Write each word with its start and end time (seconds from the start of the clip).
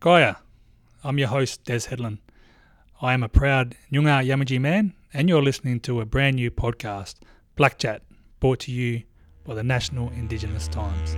Kaya, 0.00 0.36
I'm 1.02 1.18
your 1.18 1.26
host, 1.26 1.64
Des 1.64 1.88
Headland. 1.88 2.18
I 3.02 3.14
am 3.14 3.24
a 3.24 3.28
proud 3.28 3.74
Nyunga 3.92 4.24
Yamaji 4.24 4.60
man, 4.60 4.94
and 5.12 5.28
you're 5.28 5.42
listening 5.42 5.80
to 5.80 6.00
a 6.00 6.04
brand 6.04 6.36
new 6.36 6.52
podcast, 6.52 7.16
Black 7.56 7.78
Chat, 7.78 8.02
brought 8.38 8.60
to 8.60 8.70
you 8.70 9.02
by 9.42 9.54
the 9.54 9.64
National 9.64 10.10
Indigenous 10.10 10.68
Times. 10.68 11.16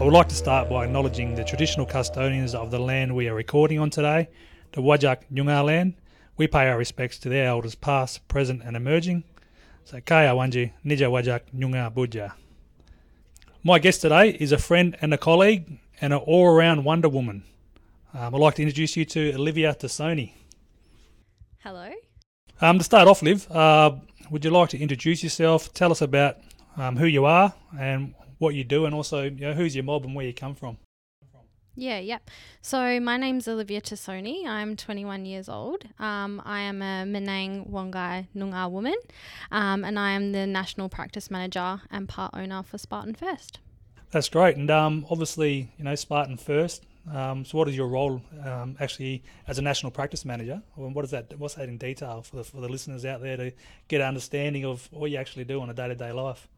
I 0.00 0.04
would 0.04 0.12
like 0.12 0.28
to 0.28 0.36
start 0.36 0.70
by 0.70 0.84
acknowledging 0.84 1.34
the 1.34 1.42
traditional 1.42 1.84
custodians 1.84 2.54
of 2.54 2.70
the 2.70 2.78
land 2.78 3.16
we 3.16 3.28
are 3.28 3.34
recording 3.34 3.80
on 3.80 3.90
today, 3.90 4.28
the 4.70 4.82
Wajak 4.82 5.22
Nyunga 5.32 5.64
land. 5.64 5.94
We 6.36 6.46
pay 6.46 6.68
our 6.68 6.78
respects 6.78 7.18
to 7.18 7.28
their 7.28 7.48
elders 7.48 7.74
past, 7.74 8.28
present, 8.28 8.62
and 8.64 8.76
emerging. 8.76 9.24
So, 9.84 10.00
Kaya 10.00 10.30
Wanji, 10.34 10.74
Nija 10.84 11.10
Wajak 11.10 11.40
Nyunga 11.52 11.92
Buja. 11.92 12.34
My 13.68 13.78
guest 13.78 14.00
today 14.00 14.30
is 14.30 14.50
a 14.50 14.56
friend 14.56 14.96
and 15.02 15.12
a 15.12 15.18
colleague 15.18 15.78
and 16.00 16.14
an 16.14 16.20
all 16.20 16.46
around 16.46 16.84
Wonder 16.84 17.10
Woman. 17.10 17.42
Um, 18.14 18.34
I'd 18.34 18.40
like 18.40 18.54
to 18.54 18.62
introduce 18.62 18.96
you 18.96 19.04
to 19.04 19.34
Olivia 19.34 19.74
Tassoni. 19.74 20.32
Hello. 21.58 21.90
Um, 22.62 22.78
to 22.78 22.84
start 22.84 23.08
off, 23.08 23.20
Liv, 23.20 23.46
uh, 23.50 23.96
would 24.30 24.42
you 24.42 24.50
like 24.52 24.70
to 24.70 24.78
introduce 24.78 25.22
yourself? 25.22 25.74
Tell 25.74 25.90
us 25.90 26.00
about 26.00 26.38
um, 26.78 26.96
who 26.96 27.04
you 27.04 27.26
are 27.26 27.52
and 27.78 28.14
what 28.38 28.54
you 28.54 28.64
do, 28.64 28.86
and 28.86 28.94
also 28.94 29.24
you 29.24 29.32
know, 29.32 29.52
who's 29.52 29.76
your 29.76 29.84
mob 29.84 30.06
and 30.06 30.14
where 30.14 30.24
you 30.24 30.32
come 30.32 30.54
from. 30.54 30.78
Yeah, 31.78 32.00
yep. 32.00 32.28
So 32.60 32.98
my 32.98 33.16
name's 33.16 33.46
Olivia 33.46 33.80
Tassoni. 33.80 34.44
I'm 34.44 34.74
21 34.74 35.24
years 35.24 35.48
old. 35.48 35.84
Um, 36.00 36.42
I 36.44 36.62
am 36.62 36.82
a 36.82 37.04
Menang 37.06 37.70
Wongai 37.70 38.26
Noongar 38.34 38.68
woman, 38.68 38.96
um, 39.52 39.84
and 39.84 39.96
I 39.96 40.10
am 40.10 40.32
the 40.32 40.44
National 40.44 40.88
Practice 40.88 41.30
Manager 41.30 41.80
and 41.88 42.08
part 42.08 42.34
owner 42.34 42.64
for 42.64 42.78
Spartan 42.78 43.14
First. 43.14 43.60
That's 44.10 44.28
great, 44.28 44.56
and 44.56 44.68
um, 44.72 45.06
obviously, 45.08 45.70
you 45.78 45.84
know, 45.84 45.94
Spartan 45.94 46.36
First. 46.36 46.84
Um, 47.12 47.44
so, 47.44 47.56
what 47.56 47.68
is 47.68 47.76
your 47.76 47.86
role 47.86 48.22
um, 48.44 48.76
actually 48.80 49.22
as 49.46 49.60
a 49.60 49.62
national 49.62 49.92
practice 49.92 50.24
manager? 50.24 50.60
What 50.74 51.04
is 51.04 51.12
that? 51.12 51.38
What's 51.38 51.54
that 51.54 51.68
in 51.68 51.78
detail 51.78 52.22
for 52.22 52.36
the, 52.36 52.44
for 52.44 52.60
the 52.60 52.68
listeners 52.68 53.04
out 53.04 53.22
there 53.22 53.36
to 53.36 53.52
get 53.86 54.00
an 54.00 54.08
understanding 54.08 54.64
of 54.64 54.88
what 54.90 55.12
you 55.12 55.16
actually 55.16 55.44
do 55.44 55.60
on 55.60 55.70
a 55.70 55.74
day 55.74 55.86
to 55.86 55.94
day 55.94 56.10
life? 56.10 56.48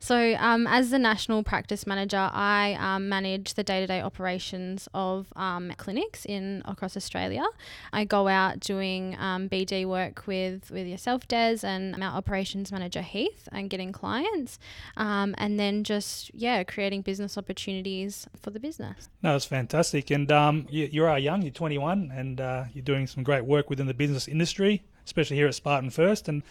So, 0.00 0.34
um, 0.38 0.66
as 0.66 0.90
the 0.90 0.98
national 0.98 1.42
practice 1.42 1.86
manager, 1.86 2.30
I 2.32 2.76
um, 2.78 3.08
manage 3.08 3.54
the 3.54 3.64
day 3.64 3.80
to 3.80 3.86
day 3.86 4.00
operations 4.00 4.88
of 4.94 5.32
um, 5.34 5.72
clinics 5.76 6.24
in 6.24 6.62
across 6.66 6.96
Australia. 6.96 7.44
I 7.92 8.04
go 8.04 8.28
out 8.28 8.60
doing 8.60 9.16
um, 9.18 9.48
BD 9.48 9.84
work 9.86 10.26
with, 10.26 10.70
with 10.70 10.86
yourself, 10.86 11.26
Des, 11.26 11.58
and 11.64 12.02
our 12.02 12.16
operations 12.16 12.70
manager, 12.70 13.02
Heath, 13.02 13.48
and 13.50 13.68
getting 13.68 13.92
clients, 13.92 14.58
um, 14.96 15.34
and 15.36 15.58
then 15.58 15.82
just, 15.82 16.32
yeah, 16.32 16.62
creating 16.62 17.02
business 17.02 17.36
opportunities 17.36 18.26
for 18.40 18.50
the 18.50 18.60
business. 18.60 19.08
No, 19.22 19.34
it's 19.34 19.44
fantastic. 19.44 20.10
And 20.10 20.30
um, 20.30 20.66
you, 20.70 20.88
you 20.90 21.04
are 21.04 21.18
young, 21.18 21.42
you're 21.42 21.50
21, 21.50 22.12
and 22.14 22.40
uh, 22.40 22.64
you're 22.72 22.84
doing 22.84 23.06
some 23.08 23.24
great 23.24 23.44
work 23.44 23.68
within 23.68 23.88
the 23.88 23.94
business 23.94 24.28
industry, 24.28 24.84
especially 25.04 25.36
here 25.36 25.48
at 25.48 25.54
Spartan 25.56 25.90
First. 25.90 26.28
And 26.28 26.44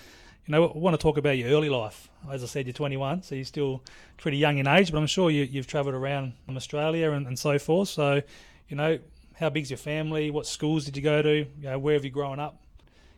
you 0.47 0.53
know, 0.53 0.65
I 0.65 0.77
want 0.77 0.93
to 0.93 1.01
talk 1.01 1.17
about 1.17 1.37
your 1.37 1.49
early 1.49 1.69
life. 1.69 2.09
As 2.31 2.41
I 2.41 2.47
said, 2.47 2.65
you're 2.65 2.73
21, 2.73 3.23
so 3.23 3.35
you're 3.35 3.43
still 3.43 3.83
pretty 4.15 4.37
young 4.37 4.57
in 4.57 4.67
age, 4.67 4.91
but 4.91 4.97
I'm 4.97 5.07
sure 5.07 5.29
you, 5.29 5.43
you've 5.43 5.67
travelled 5.67 5.93
around 5.93 6.33
Australia 6.49 7.11
and, 7.11 7.27
and 7.27 7.37
so 7.37 7.59
forth. 7.59 7.89
So, 7.89 8.21
you 8.69 8.77
know, 8.77 8.97
how 9.35 9.49
big's 9.49 9.69
your 9.69 9.77
family? 9.77 10.31
What 10.31 10.47
schools 10.47 10.85
did 10.85 10.95
you 10.95 11.03
go 11.03 11.21
to? 11.21 11.35
You 11.35 11.47
know, 11.61 11.77
where 11.77 11.95
have 11.95 12.05
you 12.05 12.11
grown 12.11 12.39
up? 12.39 12.61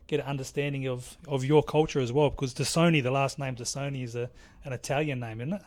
Get 0.07 0.21
an 0.21 0.25
understanding 0.25 0.87
of, 0.87 1.17
of 1.27 1.45
your 1.45 1.61
culture 1.61 1.99
as 1.99 2.11
well, 2.11 2.31
because 2.31 2.55
Tassoni, 2.55 3.03
the 3.03 3.11
last 3.11 3.37
name 3.37 3.55
Tassoni, 3.55 4.03
is 4.03 4.15
a, 4.15 4.31
an 4.65 4.73
Italian 4.73 5.19
name, 5.19 5.39
isn't 5.39 5.53
it? 5.53 5.61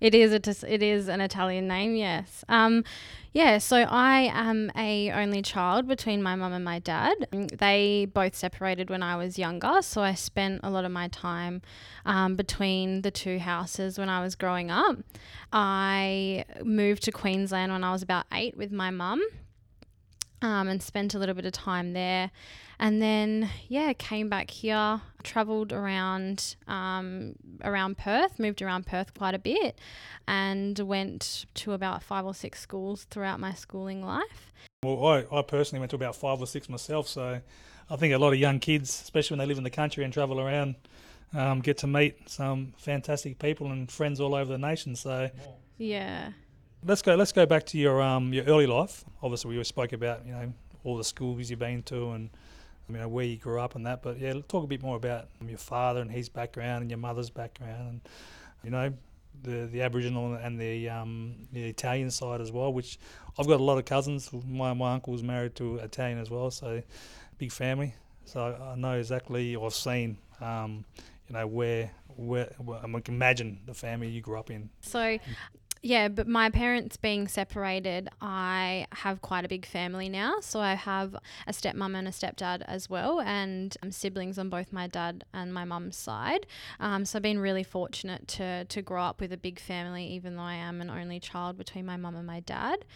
It 0.00 0.14
is 0.14 0.32
it 0.32 0.82
is 0.82 1.08
an 1.08 1.20
Italian 1.20 1.66
name, 1.66 1.96
yes. 1.96 2.44
Um, 2.48 2.84
yeah. 3.32 3.58
So 3.58 3.78
I 3.78 4.30
am 4.32 4.70
a 4.76 5.10
only 5.10 5.42
child 5.42 5.88
between 5.88 6.22
my 6.22 6.34
mum 6.34 6.52
and 6.52 6.64
my 6.64 6.78
dad. 6.78 7.26
They 7.32 8.06
both 8.12 8.36
separated 8.36 8.90
when 8.90 9.02
I 9.02 9.16
was 9.16 9.38
younger, 9.38 9.82
so 9.82 10.02
I 10.02 10.14
spent 10.14 10.60
a 10.62 10.70
lot 10.70 10.84
of 10.84 10.92
my 10.92 11.08
time 11.08 11.62
um, 12.04 12.36
between 12.36 13.02
the 13.02 13.10
two 13.10 13.38
houses 13.38 13.98
when 13.98 14.08
I 14.08 14.20
was 14.22 14.34
growing 14.34 14.70
up. 14.70 14.98
I 15.52 16.44
moved 16.62 17.02
to 17.04 17.12
Queensland 17.12 17.72
when 17.72 17.84
I 17.84 17.92
was 17.92 18.02
about 18.02 18.26
eight 18.32 18.56
with 18.56 18.72
my 18.72 18.90
mum 18.90 19.22
um, 20.44 20.68
and 20.68 20.82
spent 20.82 21.14
a 21.14 21.18
little 21.18 21.34
bit 21.34 21.46
of 21.46 21.52
time 21.52 21.94
there. 21.94 22.30
And 22.78 23.00
then, 23.00 23.48
yeah, 23.68 23.94
came 23.94 24.28
back 24.28 24.50
here, 24.50 25.00
travelled 25.22 25.72
around 25.72 26.56
um, 26.68 27.36
around 27.62 27.96
Perth, 27.96 28.38
moved 28.38 28.60
around 28.60 28.86
Perth 28.86 29.14
quite 29.14 29.34
a 29.34 29.38
bit, 29.38 29.78
and 30.28 30.78
went 30.78 31.46
to 31.54 31.72
about 31.72 32.02
five 32.02 32.26
or 32.26 32.34
six 32.34 32.60
schools 32.60 33.06
throughout 33.10 33.40
my 33.40 33.54
schooling 33.54 34.04
life. 34.04 34.52
Well, 34.84 35.06
I, 35.06 35.24
I 35.32 35.42
personally 35.42 35.80
went 35.80 35.90
to 35.90 35.96
about 35.96 36.14
five 36.14 36.40
or 36.40 36.46
six 36.46 36.68
myself, 36.68 37.08
so 37.08 37.40
I 37.88 37.96
think 37.96 38.12
a 38.12 38.18
lot 38.18 38.34
of 38.34 38.38
young 38.38 38.58
kids, 38.58 38.90
especially 38.90 39.36
when 39.36 39.38
they 39.38 39.46
live 39.46 39.58
in 39.58 39.64
the 39.64 39.70
country 39.70 40.04
and 40.04 40.12
travel 40.12 40.40
around, 40.40 40.74
um, 41.32 41.60
get 41.60 41.78
to 41.78 41.86
meet 41.86 42.28
some 42.28 42.74
fantastic 42.76 43.38
people 43.38 43.70
and 43.70 43.90
friends 43.90 44.20
all 44.20 44.34
over 44.34 44.52
the 44.52 44.58
nation. 44.58 44.94
So, 44.94 45.30
yeah, 45.78 46.32
let's 46.86 47.02
go. 47.02 47.14
Let's 47.14 47.32
go 47.32 47.46
back 47.46 47.64
to 47.66 47.78
your 47.78 48.00
um 48.02 48.32
your 48.32 48.44
early 48.44 48.66
life. 48.66 49.04
Obviously, 49.22 49.56
we 49.56 49.64
spoke 49.64 49.92
about 49.92 50.26
you 50.26 50.32
know 50.32 50.52
all 50.84 50.96
the 50.96 51.04
schools 51.04 51.50
you've 51.50 51.58
been 51.58 51.82
to 51.84 52.10
and 52.10 52.30
you 52.88 52.96
know 52.96 53.08
where 53.08 53.24
you 53.24 53.36
grew 53.36 53.60
up 53.60 53.74
and 53.74 53.86
that. 53.86 54.02
But 54.02 54.18
yeah, 54.18 54.34
talk 54.48 54.64
a 54.64 54.66
bit 54.66 54.82
more 54.82 54.96
about 54.96 55.28
your 55.46 55.58
father 55.58 56.00
and 56.00 56.10
his 56.10 56.28
background 56.28 56.82
and 56.82 56.90
your 56.90 56.98
mother's 56.98 57.30
background 57.30 57.88
and 57.88 58.00
you 58.62 58.70
know 58.70 58.92
the 59.42 59.66
the 59.66 59.82
Aboriginal 59.82 60.34
and 60.34 60.60
the 60.60 60.88
um 60.88 61.34
the 61.52 61.64
Italian 61.64 62.10
side 62.10 62.40
as 62.40 62.52
well. 62.52 62.72
Which 62.72 62.98
I've 63.38 63.46
got 63.46 63.60
a 63.60 63.64
lot 63.64 63.78
of 63.78 63.84
cousins. 63.84 64.30
My 64.32 64.72
my 64.74 64.94
uncle 64.94 65.12
was 65.12 65.22
married 65.22 65.54
to 65.56 65.76
Italian 65.78 66.18
as 66.18 66.30
well, 66.30 66.50
so 66.50 66.82
big 67.38 67.52
family. 67.52 67.94
So 68.24 68.40
I 68.40 68.76
know 68.76 68.94
exactly. 68.94 69.56
I've 69.56 69.74
seen 69.74 70.18
um 70.40 70.84
you 71.28 71.34
know 71.34 71.46
where 71.46 71.90
where 72.16 72.50
I 72.70 73.00
can 73.00 73.14
imagine 73.14 73.60
the 73.66 73.74
family 73.74 74.08
you 74.08 74.20
grew 74.20 74.38
up 74.38 74.50
in. 74.50 74.70
So 74.82 75.18
yeah, 75.84 76.08
but 76.08 76.26
my 76.26 76.48
parents 76.48 76.96
being 76.96 77.28
separated, 77.28 78.08
I 78.18 78.86
have 78.90 79.20
quite 79.20 79.44
a 79.44 79.48
big 79.48 79.66
family 79.66 80.08
now. 80.08 80.40
So 80.40 80.60
I 80.60 80.72
have 80.72 81.14
a 81.46 81.52
stepmom 81.52 81.94
and 81.94 82.08
a 82.08 82.10
stepdad 82.10 82.62
as 82.66 82.88
well, 82.88 83.20
and 83.20 83.76
um, 83.82 83.92
siblings 83.92 84.38
on 84.38 84.48
both 84.48 84.72
my 84.72 84.86
dad 84.86 85.24
and 85.34 85.52
my 85.52 85.66
mum's 85.66 85.98
side. 85.98 86.46
Um, 86.80 87.04
so 87.04 87.18
I've 87.18 87.22
been 87.22 87.38
really 87.38 87.62
fortunate 87.62 88.26
to 88.28 88.64
to 88.64 88.80
grow 88.80 89.02
up 89.02 89.20
with 89.20 89.30
a 89.30 89.36
big 89.36 89.60
family, 89.60 90.06
even 90.06 90.36
though 90.36 90.42
I 90.42 90.54
am 90.54 90.80
an 90.80 90.88
only 90.88 91.20
child 91.20 91.58
between 91.58 91.84
my 91.84 91.98
mum 91.98 92.16
and 92.16 92.26
my 92.26 92.40
dad. 92.40 92.86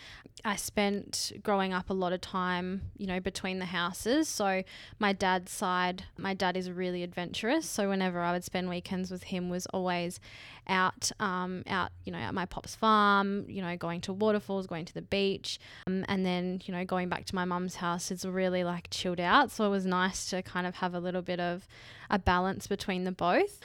I 0.42 0.56
spent 0.56 1.32
growing 1.42 1.74
up 1.74 1.90
a 1.90 1.94
lot 1.94 2.14
of 2.14 2.22
time, 2.22 2.90
you 2.96 3.06
know, 3.06 3.20
between 3.20 3.58
the 3.58 3.66
houses. 3.66 4.28
So 4.28 4.62
my 4.98 5.12
dad's 5.12 5.52
side, 5.52 6.04
my 6.16 6.32
dad 6.32 6.56
is 6.56 6.70
really 6.70 7.02
adventurous. 7.02 7.68
So 7.68 7.90
whenever 7.90 8.22
I 8.22 8.32
would 8.32 8.44
spend 8.44 8.70
weekends 8.70 9.10
with 9.10 9.24
him, 9.24 9.50
was 9.50 9.66
always 9.66 10.20
out, 10.68 11.10
um, 11.20 11.62
out, 11.66 11.90
you 12.04 12.12
know, 12.12 12.18
at 12.18 12.34
my 12.34 12.46
pop's 12.46 12.74
farm, 12.74 13.44
you 13.48 13.62
know, 13.62 13.76
going 13.76 14.00
to 14.02 14.12
waterfalls, 14.12 14.66
going 14.66 14.84
to 14.84 14.94
the 14.94 15.02
beach, 15.02 15.58
um, 15.86 16.04
and 16.08 16.24
then, 16.24 16.60
you 16.64 16.74
know, 16.74 16.84
going 16.84 17.08
back 17.08 17.24
to 17.26 17.34
my 17.34 17.44
mum's 17.44 17.76
house. 17.76 18.10
It's 18.10 18.24
really 18.24 18.64
like 18.64 18.88
chilled 18.90 19.20
out. 19.20 19.50
So 19.50 19.64
it 19.64 19.70
was 19.70 19.86
nice 19.86 20.28
to 20.30 20.42
kind 20.42 20.66
of 20.66 20.76
have 20.76 20.94
a 20.94 21.00
little 21.00 21.22
bit 21.22 21.40
of 21.40 21.66
a 22.10 22.18
balance 22.18 22.66
between 22.66 23.04
the 23.04 23.12
both. 23.12 23.60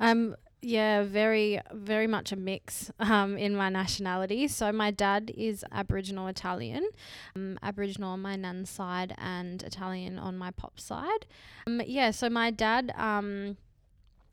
Um, 0.00 0.36
yeah, 0.60 1.04
very, 1.04 1.60
very 1.72 2.08
much 2.08 2.32
a 2.32 2.36
mix 2.36 2.90
um, 2.98 3.38
in 3.38 3.54
my 3.54 3.68
nationality. 3.68 4.48
So 4.48 4.72
my 4.72 4.90
dad 4.90 5.32
is 5.36 5.64
Aboriginal 5.70 6.26
Italian, 6.26 6.88
um, 7.36 7.58
Aboriginal 7.62 8.10
on 8.10 8.22
my 8.22 8.34
nan's 8.34 8.68
side 8.68 9.14
and 9.18 9.62
Italian 9.62 10.18
on 10.18 10.36
my 10.36 10.50
pop 10.50 10.80
side. 10.80 11.26
Um, 11.66 11.80
yeah, 11.86 12.10
so 12.10 12.28
my 12.28 12.50
dad, 12.50 12.92
um, 12.96 13.56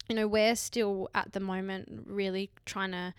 you 0.07 0.15
know, 0.15 0.27
we're 0.27 0.55
still 0.55 1.09
at 1.15 1.33
the 1.33 1.39
moment 1.39 2.03
really 2.05 2.51
trying 2.65 2.91
to 2.91 3.13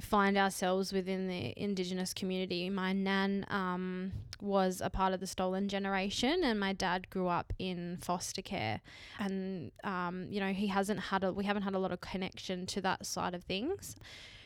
find 0.00 0.36
ourselves 0.36 0.92
within 0.92 1.28
the 1.28 1.54
Indigenous 1.56 2.12
community. 2.12 2.68
My 2.68 2.92
nan 2.92 3.46
um, 3.48 4.12
was 4.40 4.80
a 4.80 4.90
part 4.90 5.14
of 5.14 5.20
the 5.20 5.26
stolen 5.26 5.68
generation, 5.68 6.42
and 6.42 6.58
my 6.58 6.72
dad 6.72 7.10
grew 7.10 7.28
up 7.28 7.52
in 7.58 7.98
foster 8.00 8.42
care. 8.42 8.80
And 9.18 9.72
um, 9.84 10.26
you 10.30 10.40
know, 10.40 10.52
he 10.52 10.68
hasn't 10.68 11.00
had 11.00 11.24
a 11.24 11.32
we 11.32 11.44
haven't 11.44 11.62
had 11.62 11.74
a 11.74 11.78
lot 11.78 11.92
of 11.92 12.00
connection 12.00 12.66
to 12.66 12.80
that 12.82 13.06
side 13.06 13.34
of 13.34 13.44
things. 13.44 13.96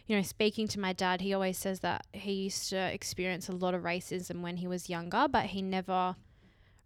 You 0.06 0.16
know, 0.16 0.22
speaking 0.22 0.68
to 0.68 0.80
my 0.80 0.94
dad, 0.94 1.20
he 1.20 1.34
always 1.34 1.58
says 1.58 1.80
that 1.80 2.06
he 2.12 2.32
used 2.32 2.70
to 2.70 2.76
experience 2.76 3.48
a 3.48 3.52
lot 3.52 3.74
of 3.74 3.82
racism 3.82 4.40
when 4.40 4.56
he 4.56 4.66
was 4.66 4.88
younger, 4.88 5.26
but 5.30 5.46
he 5.46 5.60
never 5.60 6.16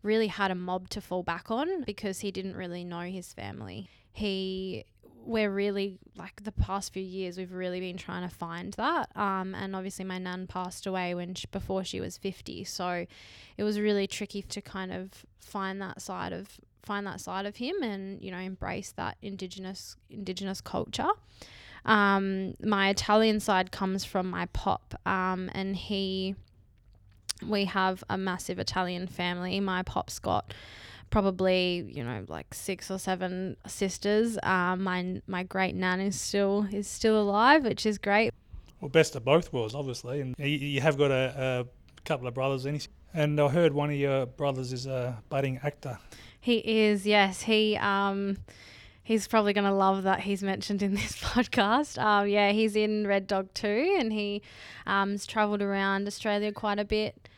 really 0.03 0.27
had 0.27 0.51
a 0.51 0.57
mob 0.57 0.89
to 0.91 1.01
fall 1.01 1.23
back 1.23 1.49
on 1.49 1.85
because 1.85 2.21
he 2.21 2.33
didn't 2.33 2.57
really 2.57 2.83
know 2.83 3.03
his 3.03 3.33
family. 3.33 3.89
He 4.13 4.85
we're 5.25 5.51
really 5.51 5.99
like 6.17 6.43
the 6.43 6.51
past 6.51 6.93
few 6.93 7.03
years 7.03 7.39
we've 7.39 7.53
really 7.53 7.79
been 7.79 7.97
trying 7.97 8.29
to 8.29 8.35
find 8.35 8.73
that 8.73 9.09
um, 9.17 9.55
and 9.55 9.77
obviously 9.77 10.05
my 10.05 10.19
nan 10.19 10.49
passed 10.49 10.85
away 10.85 11.15
when 11.15 11.33
she, 11.33 11.47
before 11.53 11.85
she 11.85 12.01
was 12.01 12.19
50 12.19 12.65
so 12.65 13.07
it 13.57 13.63
was 13.63 13.79
really 13.79 14.09
tricky 14.09 14.43
to 14.43 14.61
kind 14.61 14.93
of 14.93 15.25
find 15.39 15.81
that 15.81 16.03
side 16.03 16.33
of 16.33 16.59
find 16.83 17.07
that 17.07 17.21
side 17.21 17.47
of 17.47 17.55
him 17.55 17.81
and 17.85 18.21
you 18.21 18.33
know 18.33 18.39
embrace 18.39 18.91
that 18.97 19.17
indigenous 19.23 19.95
indigenous 20.11 20.61
culture 20.61 21.11
Um, 21.85 22.55
my 22.63 22.91
Italian 22.91 23.41
side 23.41 23.73
comes 23.73 24.05
from 24.05 24.31
my 24.31 24.47
pop, 24.47 24.95
um, 25.07 25.51
and 25.53 25.77
he. 25.77 26.37
We 27.47 27.65
have 27.65 28.05
a 28.09 28.17
massive 28.17 28.61
Italian 28.61 29.09
family. 29.09 29.59
My 29.59 29.83
pop's 29.83 30.21
got 30.21 30.55
probably 31.13 31.87
you 31.89 32.03
know 32.03 32.25
like 32.27 32.53
six 32.53 32.91
or 32.91 32.99
seven 32.99 33.57
sisters. 33.69 34.37
Um, 34.43 34.83
my 34.83 35.23
my 35.29 35.45
great 35.45 35.77
nan 35.77 36.01
is 36.01 36.21
still 36.21 36.67
is 36.73 36.89
still 36.89 37.21
alive, 37.21 37.65
which 37.65 37.87
is 37.87 37.99
great. 37.99 38.33
Well, 38.81 38.89
best 38.89 39.15
of 39.15 39.25
both 39.25 39.53
worlds, 39.53 39.77
obviously, 39.77 40.21
and 40.21 40.35
you, 40.39 40.47
you 40.47 40.81
have 40.81 40.99
got 40.99 41.13
a, 41.13 41.67
a 41.69 42.03
couple 42.05 42.27
of 42.27 42.35
brothers, 42.35 42.65
and 42.65 42.85
and 43.15 43.41
I 43.41 43.49
heard 43.49 43.73
one 43.73 43.91
of 43.91 43.97
your 43.97 44.27
brothers 44.27 44.73
is 44.73 44.87
a 44.87 45.23
budding 45.29 45.61
actor. 45.63 45.99
He 46.41 46.57
is, 46.57 47.07
yes. 47.07 47.43
He 47.43 47.77
um 47.77 48.39
he's 49.05 49.29
probably 49.29 49.53
going 49.53 49.67
to 49.67 49.73
love 49.73 50.05
that 50.05 50.21
he's 50.21 50.43
mentioned 50.43 50.83
in 50.83 50.95
this 51.01 51.17
podcast. 51.21 52.03
Um, 52.03 52.29
yeah, 52.29 52.53
he's 52.53 52.75
in 52.75 53.07
Red 53.07 53.27
Dog 53.27 53.53
2 53.55 53.97
and 53.99 54.13
he 54.13 54.43
um, 54.87 55.13
has 55.13 55.27
travelled 55.27 55.61
around 55.61 56.07
Australia 56.07 56.53
quite 56.53 56.79
a 56.79 56.85
bit 56.85 57.29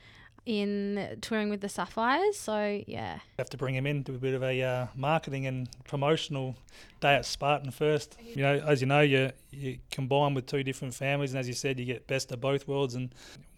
in 0.47 1.19
touring 1.21 1.51
with 1.51 1.61
the 1.61 1.69
Sapphires. 1.69 2.37
So, 2.39 2.83
yeah. 2.87 3.21
Have 3.39 3.51
to 3.51 3.57
bring 3.57 3.75
him 3.75 3.87
in 3.87 4.05
to 4.05 4.15
a 4.15 4.19
bit 4.19 4.35
of 4.35 4.43
a 4.43 4.63
uh, 4.63 4.87
marketing 4.95 5.47
and 5.47 5.69
promotional 5.85 6.57
day 7.01 7.15
at 7.15 7.25
Spartan 7.25 7.71
first. 7.71 8.17
You 8.23 8.43
know, 8.43 8.55
as 8.67 8.81
you 8.81 8.87
know, 8.87 9.01
you 9.01 9.31
you 9.51 9.79
combine 9.91 10.35
with 10.35 10.47
two 10.47 10.63
different 10.63 10.95
families, 10.95 11.33
and 11.33 11.41
as 11.41 11.49
you 11.49 11.55
said, 11.55 11.79
you 11.79 11.87
get 11.87 12.07
best 12.07 12.33
of 12.33 12.41
both 12.41 12.69
worlds. 12.69 12.95
And 12.95 13.15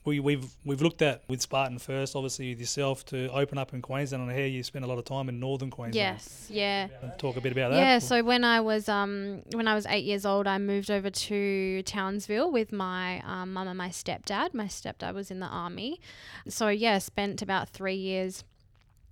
we, 0.06 0.20
we've 0.20 0.48
we've 0.64 0.80
looked 0.80 1.02
at 1.02 1.22
with 1.28 1.42
Spartan 1.42 1.78
first, 1.78 2.14
obviously 2.14 2.50
with 2.50 2.60
yourself 2.60 3.04
to 3.06 3.28
open 3.32 3.58
up 3.58 3.74
in 3.74 3.82
Queensland. 3.82 4.22
And 4.22 4.38
here 4.38 4.46
you 4.46 4.62
spent 4.62 4.84
a 4.84 4.88
lot 4.88 4.98
of 4.98 5.04
time 5.04 5.28
in 5.28 5.40
northern 5.40 5.68
Queensland. 5.68 5.96
Yes, 5.96 6.46
yeah. 6.48 6.88
Talk 7.18 7.36
a 7.36 7.40
bit 7.40 7.52
about 7.52 7.72
that. 7.72 7.78
Yeah. 7.78 7.98
So 7.98 8.22
when 8.22 8.44
I 8.44 8.60
was 8.60 8.88
um 8.88 9.42
when 9.52 9.66
I 9.68 9.74
was 9.74 9.84
eight 9.86 10.04
years 10.04 10.24
old, 10.24 10.46
I 10.46 10.58
moved 10.58 10.90
over 10.90 11.10
to 11.10 11.82
Townsville 11.82 12.50
with 12.50 12.72
my 12.72 13.20
um, 13.20 13.52
mum 13.52 13.66
and 13.68 13.76
my 13.76 13.88
stepdad. 13.88 14.54
My 14.54 14.66
stepdad 14.66 15.12
was 15.12 15.30
in 15.30 15.40
the 15.40 15.46
army, 15.46 16.00
so 16.48 16.68
yeah, 16.68 16.98
spent 16.98 17.42
about 17.42 17.68
three 17.68 17.96
years 17.96 18.44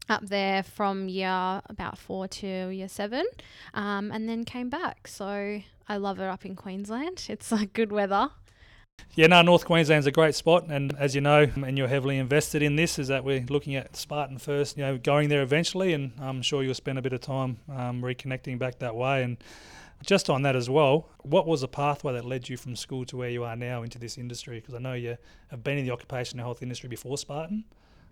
up 0.09 0.27
there 0.27 0.63
from 0.63 1.09
year 1.09 1.61
about 1.67 1.99
four 1.99 2.29
to 2.29 2.69
year 2.69 2.89
seven, 2.89 3.27
um, 3.75 4.13
and 4.13 4.29
then 4.29 4.45
came 4.45 4.71
back. 4.71 5.09
So 5.09 5.61
I 5.89 5.97
love 5.97 6.21
it 6.21 6.25
up 6.25 6.47
in 6.47 6.55
Queensland. 6.55 7.27
It's 7.29 7.51
like 7.51 7.73
good 7.73 7.91
weather. 7.91 8.31
Yeah, 9.17 9.29
no, 9.29 9.43
North 9.43 9.65
Queensland's 9.65 10.09
a 10.09 10.11
great 10.11 10.35
spot, 10.35 10.67
and 10.69 10.93
as 10.99 11.15
you 11.15 11.21
know, 11.21 11.49
and 11.55 11.79
you're 11.79 11.87
heavily 11.87 12.19
invested 12.19 12.63
in 12.63 12.75
this, 12.75 12.99
is 12.99 13.07
that 13.07 13.23
we're 13.23 13.45
looking 13.49 13.77
at 13.77 13.95
Spartan 13.95 14.39
first, 14.39 14.77
you 14.77 14.83
know, 14.83 14.99
going 14.99 15.29
there 15.29 15.43
eventually, 15.43 15.93
and 15.93 16.11
I'm 16.21 16.43
sure 16.43 16.65
you'll 16.65 16.75
spend 16.75 16.99
a 16.99 17.03
bit 17.03 17.13
of 17.13 17.21
time 17.21 17.59
um, 17.69 18.03
reconnecting 18.03 18.59
back 18.59 18.81
that 18.81 18.97
way. 18.97 19.23
And 19.23 19.37
just 20.05 20.29
on 20.29 20.43
that 20.43 20.57
as 20.57 20.69
well, 20.69 21.11
what 21.23 21.47
was 21.47 21.61
the 21.61 21.69
pathway 21.69 22.13
that 22.15 22.25
led 22.25 22.49
you 22.49 22.57
from 22.57 22.75
school 22.75 23.05
to 23.05 23.17
where 23.17 23.31
you 23.31 23.45
are 23.45 23.55
now 23.55 23.85
into 23.85 24.01
this 24.01 24.19
industry? 24.19 24.59
Because 24.59 24.75
I 24.75 24.79
know 24.79 24.95
you 24.95 25.17
have 25.47 25.63
been 25.63 25.79
in 25.79 25.87
the 25.87 25.93
occupational 25.93 26.45
health 26.45 26.61
industry 26.61 26.89
before 26.89 27.17
Spartan. 27.17 27.63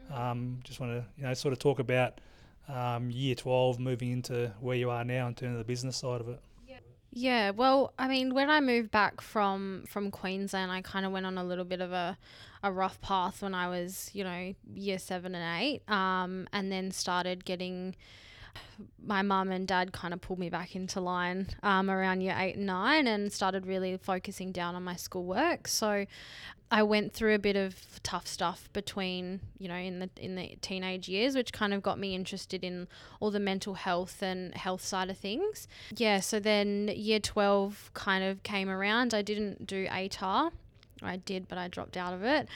Um, 0.08 0.61
just 0.62 0.79
want 0.79 0.93
to, 0.93 1.05
you 1.17 1.25
know, 1.25 1.34
sort 1.34 1.50
of 1.50 1.58
talk 1.58 1.81
about 1.81 2.20
um, 2.69 3.11
year 3.11 3.34
12 3.34 3.81
moving 3.81 4.12
into 4.12 4.52
where 4.61 4.76
you 4.76 4.88
are 4.88 5.02
now 5.02 5.26
in 5.26 5.34
terms 5.34 5.55
of 5.55 5.58
the 5.58 5.64
business 5.64 5.96
side 5.96 6.20
of 6.20 6.29
it. 6.29 6.40
Yeah, 7.14 7.50
well, 7.50 7.93
I 7.99 8.09
mean, 8.09 8.32
when 8.32 8.49
I 8.49 8.61
moved 8.61 8.91
back 8.91 9.20
from 9.20 9.85
from 9.87 10.11
Queensland, 10.11 10.73
I 10.73 10.81
kind 10.81 11.05
of 11.05 11.12
went 11.12 11.26
on 11.26 11.37
a 11.37 11.44
little 11.44 11.64
bit 11.64 11.81
of 11.82 11.93
a 11.93 12.17
a 12.62 12.73
rough 12.73 13.00
path 13.03 13.43
when 13.43 13.55
I 13.55 13.69
was, 13.69 14.11
you 14.14 14.25
know, 14.25 14.55
year 14.75 14.99
seven 14.99 15.35
and 15.35 15.62
eight, 15.62 15.82
um, 15.91 16.49
and 16.53 16.73
then 16.73 16.91
started 16.91 17.44
getting. 17.44 17.94
My 19.05 19.23
mum 19.23 19.51
and 19.51 19.67
dad 19.67 19.93
kind 19.93 20.15
of 20.15 20.21
pulled 20.21 20.39
me 20.39 20.49
back 20.49 20.77
into 20.77 21.01
line 21.01 21.49
um, 21.63 21.91
around 21.91 22.21
year 22.21 22.37
eight 22.39 22.57
and 22.57 22.67
nine, 22.67 23.07
and 23.07 23.33
started 23.33 23.67
really 23.67 23.97
focusing 23.97 24.53
down 24.53 24.75
on 24.75 24.83
my 24.83 24.97
schoolwork. 24.97 25.69
So, 25.69 26.07
I 26.73 26.83
went 26.83 27.13
through 27.13 27.35
a 27.35 27.39
bit 27.39 27.55
of 27.55 28.01
tough 28.03 28.27
stuff 28.27 28.71
between, 28.73 29.41
you 29.59 29.69
know, 29.69 29.77
in 29.77 29.99
the 29.99 30.09
in 30.17 30.37
the 30.37 30.57
teenage 30.63 31.07
years, 31.07 31.37
which 31.37 31.53
kind 31.53 31.75
of 31.75 31.83
got 31.83 31.99
me 31.99 32.15
interested 32.15 32.65
in 32.65 32.89
all 33.21 33.31
the 33.31 33.39
mental 33.39 33.75
health 33.75 34.23
and 34.23 34.55
health 34.55 34.83
side 34.83 35.11
of 35.11 35.19
things. 35.19 35.69
Yeah, 35.95 36.21
so 36.21 36.41
then 36.41 36.91
year 36.95 37.21
12 37.21 37.91
kind 37.93 38.25
of 38.25 38.43
came 38.43 38.71
around. 38.71 39.13
I 39.13 39.21
didn't 39.21 39.67
do 39.67 39.87
ATAR. 39.89 40.53
I 41.05 41.17
did, 41.17 41.49
but 41.49 41.59
I 41.59 41.69
dropped 41.69 41.97
out 41.97 42.13
of 42.13 42.23
it. 42.23 42.49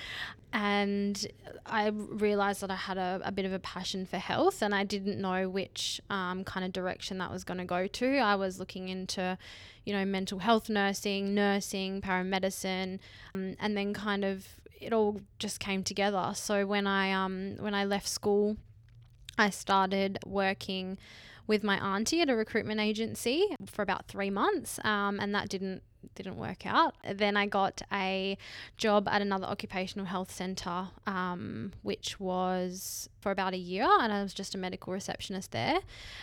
And 0.53 1.27
I 1.67 1.89
realized 1.89 2.63
that 2.63 2.71
I 2.71 2.77
had 2.77 2.97
a, 2.97 3.21
a 3.25 3.33
bit 3.33 3.45
of 3.45 3.53
a 3.53 3.59
passion 3.59 4.07
for 4.07 4.17
health 4.17 4.63
and 4.63 4.75
I 4.75 4.85
didn't 4.85 5.21
know 5.21 5.49
which 5.49 6.01
um, 6.09 6.45
kind 6.45 6.65
of 6.65 6.73
direction 6.73 7.19
that 7.19 7.31
was 7.31 7.45
going 7.45 7.59
to 7.59 7.65
go 7.65 7.87
to. 7.87 8.19
I 8.19 8.37
was 8.37 8.59
looking 8.59 8.89
into, 8.89 9.37
you 9.85 9.93
know, 9.93 10.05
mental 10.05 10.39
health 10.39 10.69
nursing, 10.69 11.35
nursing, 11.35 12.01
paramedicine, 12.01 13.01
um, 13.35 13.57
and 13.61 13.77
then 13.77 13.93
kind 13.93 14.25
of 14.25 14.47
it 14.81 14.93
all 14.93 15.21
just 15.39 15.61
came 15.61 15.83
together. 15.83 16.33
So 16.35 16.67
when 16.67 16.87
I 16.87 17.13
um 17.13 17.57
when 17.59 17.75
I 17.75 17.85
left 17.85 18.09
school, 18.09 18.57
I 19.39 19.51
started 19.51 20.19
working 20.25 20.99
with 21.47 21.63
my 21.63 21.77
auntie 21.79 22.21
at 22.21 22.31
a 22.31 22.37
recruitment 22.37 22.81
agency 22.81 23.55
for 23.67 23.83
about 23.83 24.07
three 24.07 24.31
months, 24.31 24.79
um, 24.85 25.21
and 25.21 25.35
that 25.35 25.49
didn't 25.49 25.83
didn't 26.15 26.37
work 26.37 26.65
out. 26.67 26.95
Then 27.15 27.37
I 27.37 27.47
got 27.47 27.83
a 27.93 28.39
job 28.77 29.09
at 29.09 29.23
another 29.23 29.47
occupational 29.47 30.07
health 30.07 30.31
centre, 30.31 30.89
um, 31.07 31.73
which 31.83 32.21
was 32.21 33.09
for 33.21 33.31
about 33.31 33.55
a 33.55 33.59
year, 33.59 33.89
and 34.01 34.13
I 34.13 34.23
was 34.23 34.33
just 34.33 34.55
a 34.55 34.59
medical 34.59 34.93
receptionist 34.93 35.53
there. 35.53 35.81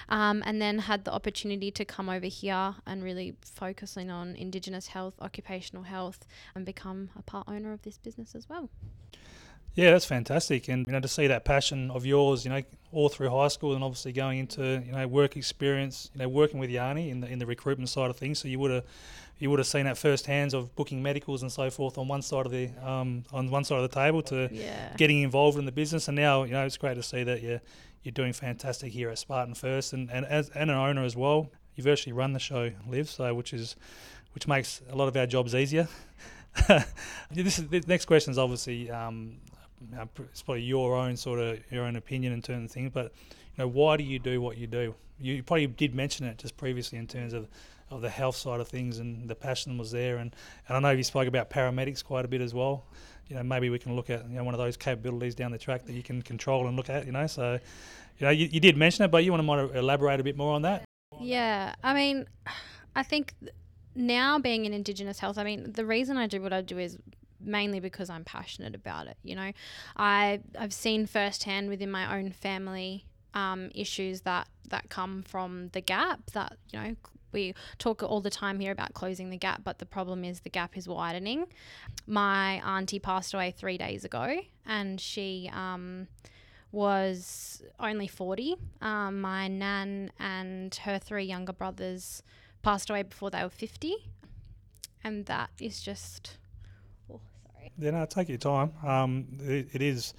Um, 0.09 0.41
and 0.45 0.61
then 0.61 0.79
had 0.79 1.05
the 1.05 1.11
opportunity 1.11 1.69
to 1.71 1.85
come 1.85 2.09
over 2.09 2.27
here 2.27 2.75
and 2.85 3.03
really 3.03 3.35
focusing 3.41 4.09
on 4.09 4.35
Indigenous 4.35 4.87
health, 4.87 5.15
occupational 5.21 5.83
health, 5.83 6.25
and 6.55 6.65
become 6.65 7.09
a 7.17 7.21
part 7.21 7.47
owner 7.47 7.73
of 7.73 7.81
this 7.81 7.97
business 7.97 8.35
as 8.35 8.47
well. 8.49 8.69
Yeah, 9.75 9.91
that's 9.91 10.05
fantastic, 10.05 10.67
and 10.67 10.85
you 10.85 10.93
know 10.93 10.99
to 10.99 11.07
see 11.07 11.25
that 11.27 11.45
passion 11.45 11.89
of 11.89 12.05
yours, 12.05 12.45
you 12.45 12.51
know, 12.51 12.61
all 12.91 13.09
through 13.09 13.31
high 13.31 13.47
school, 13.47 13.73
and 13.73 13.83
obviously 13.83 14.11
going 14.11 14.37
into 14.37 14.83
you 14.85 14.91
know 14.91 15.07
work 15.07 15.35
experience, 15.35 16.11
you 16.13 16.19
know, 16.19 16.29
working 16.29 16.59
with 16.59 16.69
Yanni 16.69 17.09
in 17.09 17.21
the 17.21 17.27
in 17.27 17.39
the 17.39 17.45
recruitment 17.47 17.89
side 17.89 18.11
of 18.11 18.17
things. 18.17 18.37
So 18.37 18.47
you 18.47 18.59
would 18.59 18.69
have 18.69 18.83
you 19.39 19.49
would 19.49 19.59
have 19.59 19.67
seen 19.67 19.85
that 19.85 19.97
first 19.97 20.27
hands 20.27 20.53
of 20.53 20.75
booking 20.75 21.01
medicals 21.01 21.41
and 21.41 21.51
so 21.51 21.71
forth 21.71 21.97
on 21.97 22.07
one 22.07 22.21
side 22.21 22.45
of 22.45 22.51
the 22.51 22.69
um, 22.83 23.25
on 23.33 23.49
one 23.49 23.63
side 23.63 23.77
of 23.77 23.89
the 23.89 23.95
table 23.95 24.21
to 24.23 24.47
yeah. 24.51 24.93
getting 24.95 25.21
involved 25.21 25.57
in 25.57 25.65
the 25.65 25.71
business. 25.71 26.07
And 26.07 26.15
now 26.15 26.43
you 26.43 26.51
know 26.51 26.65
it's 26.65 26.77
great 26.77 26.95
to 26.95 27.03
see 27.03 27.23
that 27.23 27.41
you're 27.41 27.61
you're 28.03 28.11
doing 28.11 28.33
fantastic 28.33 28.93
here 28.93 29.09
at 29.09 29.17
Spartan 29.17 29.55
First, 29.55 29.93
and 29.93 30.11
and 30.11 30.23
as 30.27 30.49
and 30.49 30.69
an 30.69 30.77
owner 30.77 31.03
as 31.03 31.15
well. 31.15 31.49
You've 31.75 31.87
actually 31.87 32.13
run 32.13 32.33
the 32.33 32.39
show, 32.39 32.71
Liv, 32.87 33.09
so 33.09 33.33
which 33.33 33.53
is 33.53 33.75
which 34.35 34.47
makes 34.47 34.81
a 34.91 34.95
lot 34.95 35.07
of 35.07 35.17
our 35.17 35.25
jobs 35.25 35.55
easier. 35.55 35.87
this 37.31 37.57
is 37.57 37.67
the 37.69 37.83
next 37.87 38.05
question 38.05 38.29
is 38.29 38.37
obviously 38.37 38.91
um, 38.91 39.37
it's 40.31 40.41
probably 40.41 40.63
your 40.63 40.95
own 40.95 41.17
sort 41.17 41.39
of 41.39 41.59
your 41.71 41.85
own 41.85 41.95
opinion 41.95 42.33
in 42.33 42.41
terms 42.41 42.65
of 42.65 42.71
things, 42.71 42.91
but 42.93 43.13
you 43.55 43.63
know, 43.63 43.67
why 43.67 43.97
do 43.97 44.03
you 44.03 44.19
do 44.19 44.41
what 44.41 44.57
you 44.57 44.67
do? 44.67 44.95
You 45.19 45.43
probably 45.43 45.67
did 45.67 45.93
mention 45.93 46.25
it 46.25 46.37
just 46.37 46.57
previously 46.57 46.97
in 46.97 47.07
terms 47.07 47.33
of 47.33 47.47
of 47.93 48.01
the 48.01 48.09
health 48.09 48.35
side 48.35 48.59
of 48.59 48.67
things, 48.67 48.97
and 48.99 49.29
the 49.29 49.35
passion 49.35 49.77
was 49.77 49.91
there. 49.91 50.17
And, 50.17 50.35
and 50.67 50.77
I 50.77 50.79
know 50.79 50.89
you 50.89 51.03
spoke 51.03 51.27
about 51.27 51.49
paramedics 51.49 52.03
quite 52.03 52.25
a 52.25 52.27
bit 52.27 52.41
as 52.41 52.53
well. 52.53 52.85
You 53.27 53.35
know, 53.35 53.43
maybe 53.43 53.69
we 53.69 53.79
can 53.79 53.95
look 53.95 54.09
at 54.09 54.27
you 54.29 54.35
know 54.35 54.43
one 54.43 54.53
of 54.53 54.59
those 54.59 54.77
capabilities 54.77 55.35
down 55.35 55.51
the 55.51 55.57
track 55.57 55.85
that 55.85 55.93
you 55.93 56.03
can 56.03 56.21
control 56.21 56.67
and 56.67 56.75
look 56.75 56.89
at. 56.89 57.05
You 57.05 57.11
know, 57.11 57.27
so 57.27 57.59
you 58.17 58.25
know 58.25 58.31
you, 58.31 58.47
you 58.51 58.59
did 58.59 58.75
mention 58.77 59.05
it, 59.05 59.11
but 59.11 59.23
you 59.23 59.31
want 59.31 59.41
to 59.41 59.43
might 59.43 59.75
elaborate 59.75 60.19
a 60.19 60.23
bit 60.23 60.37
more 60.37 60.53
on 60.53 60.63
that. 60.63 60.83
Yeah, 61.19 61.73
I 61.83 61.93
mean, 61.93 62.25
I 62.95 63.03
think 63.03 63.33
now 63.95 64.39
being 64.39 64.65
in 64.65 64.73
Indigenous 64.73 65.19
health, 65.19 65.37
I 65.37 65.43
mean, 65.43 65.71
the 65.71 65.85
reason 65.85 66.17
I 66.17 66.27
do 66.27 66.41
what 66.41 66.53
I 66.53 66.61
do 66.61 66.77
is 66.77 66.97
mainly 67.43 67.79
because 67.79 68.09
I'm 68.09 68.23
passionate 68.23 68.75
about 68.75 69.07
it. 69.07 69.17
You 69.23 69.35
know, 69.35 69.51
I 69.95 70.41
I've 70.57 70.73
seen 70.73 71.05
firsthand 71.05 71.69
within 71.69 71.91
my 71.91 72.17
own 72.17 72.31
family 72.31 73.05
um, 73.33 73.69
issues 73.73 74.21
that 74.21 74.47
that 74.69 74.89
come 74.89 75.23
from 75.23 75.69
the 75.73 75.81
gap 75.81 76.31
that 76.31 76.57
you 76.71 76.79
know 76.79 76.95
we 77.31 77.55
talk 77.79 78.03
all 78.03 78.21
the 78.21 78.29
time 78.29 78.59
here 78.59 78.71
about 78.71 78.93
closing 78.93 79.29
the 79.31 79.37
gap, 79.37 79.61
but 79.63 79.79
the 79.79 79.85
problem 79.85 80.23
is 80.23 80.41
the 80.41 80.49
gap 80.49 80.77
is 80.77 80.87
widening. 80.87 81.47
My 82.05 82.61
auntie 82.63 82.99
passed 82.99 83.33
away 83.33 83.51
three 83.51 83.77
days 83.77 84.05
ago, 84.05 84.39
and 84.67 85.01
she 85.01 85.49
um, 85.51 86.07
was 86.71 87.63
only 87.79 88.07
40. 88.07 88.55
Um, 88.81 89.21
my 89.21 89.47
nan 89.47 90.11
and 90.19 90.73
her 90.75 90.99
three 90.99 91.23
younger 91.23 91.53
brothers 91.53 92.23
passed 92.61 92.89
away 92.89 93.03
before 93.03 93.29
they 93.29 93.43
were 93.43 93.49
50. 93.49 93.95
And 95.03 95.25
that 95.25 95.49
is 95.59 95.81
just 95.81 96.37
yeah, 97.77 97.91
no, 97.91 98.05
take 98.05 98.29
your 98.29 98.37
time. 98.37 98.71
Um, 98.85 99.25
it, 99.41 99.67
it 99.73 99.81
is 99.81 100.13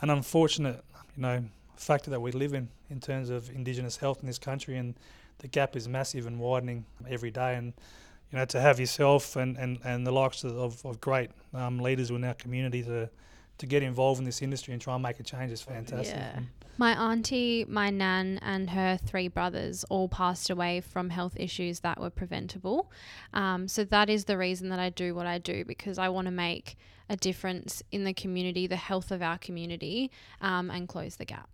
an 0.00 0.10
unfortunate, 0.10 0.84
you 1.16 1.22
know, 1.22 1.44
factor 1.76 2.10
that 2.10 2.20
we 2.20 2.32
live 2.32 2.54
in 2.54 2.68
in 2.90 3.00
terms 3.00 3.30
of 3.30 3.50
Indigenous 3.50 3.96
health 3.96 4.20
in 4.20 4.26
this 4.26 4.38
country, 4.38 4.76
and 4.76 4.94
the 5.38 5.48
gap 5.48 5.76
is 5.76 5.88
massive 5.88 6.26
and 6.26 6.38
widening 6.38 6.84
every 7.08 7.30
day. 7.30 7.54
And 7.54 7.72
you 8.32 8.38
know, 8.38 8.44
to 8.46 8.60
have 8.60 8.78
yourself 8.78 9.36
and, 9.36 9.56
and, 9.56 9.78
and 9.84 10.06
the 10.06 10.12
likes 10.12 10.44
of, 10.44 10.84
of 10.84 11.00
great 11.00 11.30
um, 11.54 11.78
leaders 11.78 12.12
within 12.12 12.28
our 12.28 12.34
community 12.34 12.82
to 12.82 13.08
to 13.58 13.66
get 13.66 13.82
involved 13.82 14.18
in 14.18 14.24
this 14.24 14.40
industry 14.40 14.72
and 14.72 14.80
try 14.80 14.94
and 14.94 15.02
make 15.02 15.20
a 15.20 15.22
change 15.22 15.52
is 15.52 15.60
fantastic. 15.60 16.16
Yeah. 16.16 16.40
My 16.76 16.92
auntie, 16.92 17.64
my 17.68 17.90
nan, 17.90 18.38
and 18.40 18.70
her 18.70 18.96
three 18.96 19.26
brothers 19.26 19.84
all 19.90 20.08
passed 20.08 20.48
away 20.48 20.80
from 20.80 21.10
health 21.10 21.34
issues 21.36 21.80
that 21.80 22.00
were 22.00 22.10
preventable. 22.10 22.92
Um, 23.34 23.66
so 23.66 23.82
that 23.84 24.08
is 24.08 24.26
the 24.26 24.38
reason 24.38 24.68
that 24.68 24.78
I 24.78 24.90
do 24.90 25.12
what 25.12 25.26
I 25.26 25.38
do 25.38 25.64
because 25.64 25.98
I 25.98 26.08
want 26.08 26.26
to 26.26 26.30
make 26.30 26.76
a 27.08 27.16
difference 27.16 27.82
in 27.90 28.04
the 28.04 28.14
community, 28.14 28.68
the 28.68 28.76
health 28.76 29.10
of 29.10 29.22
our 29.22 29.38
community, 29.38 30.12
um, 30.40 30.70
and 30.70 30.86
close 30.86 31.16
the 31.16 31.24
gap. 31.24 31.48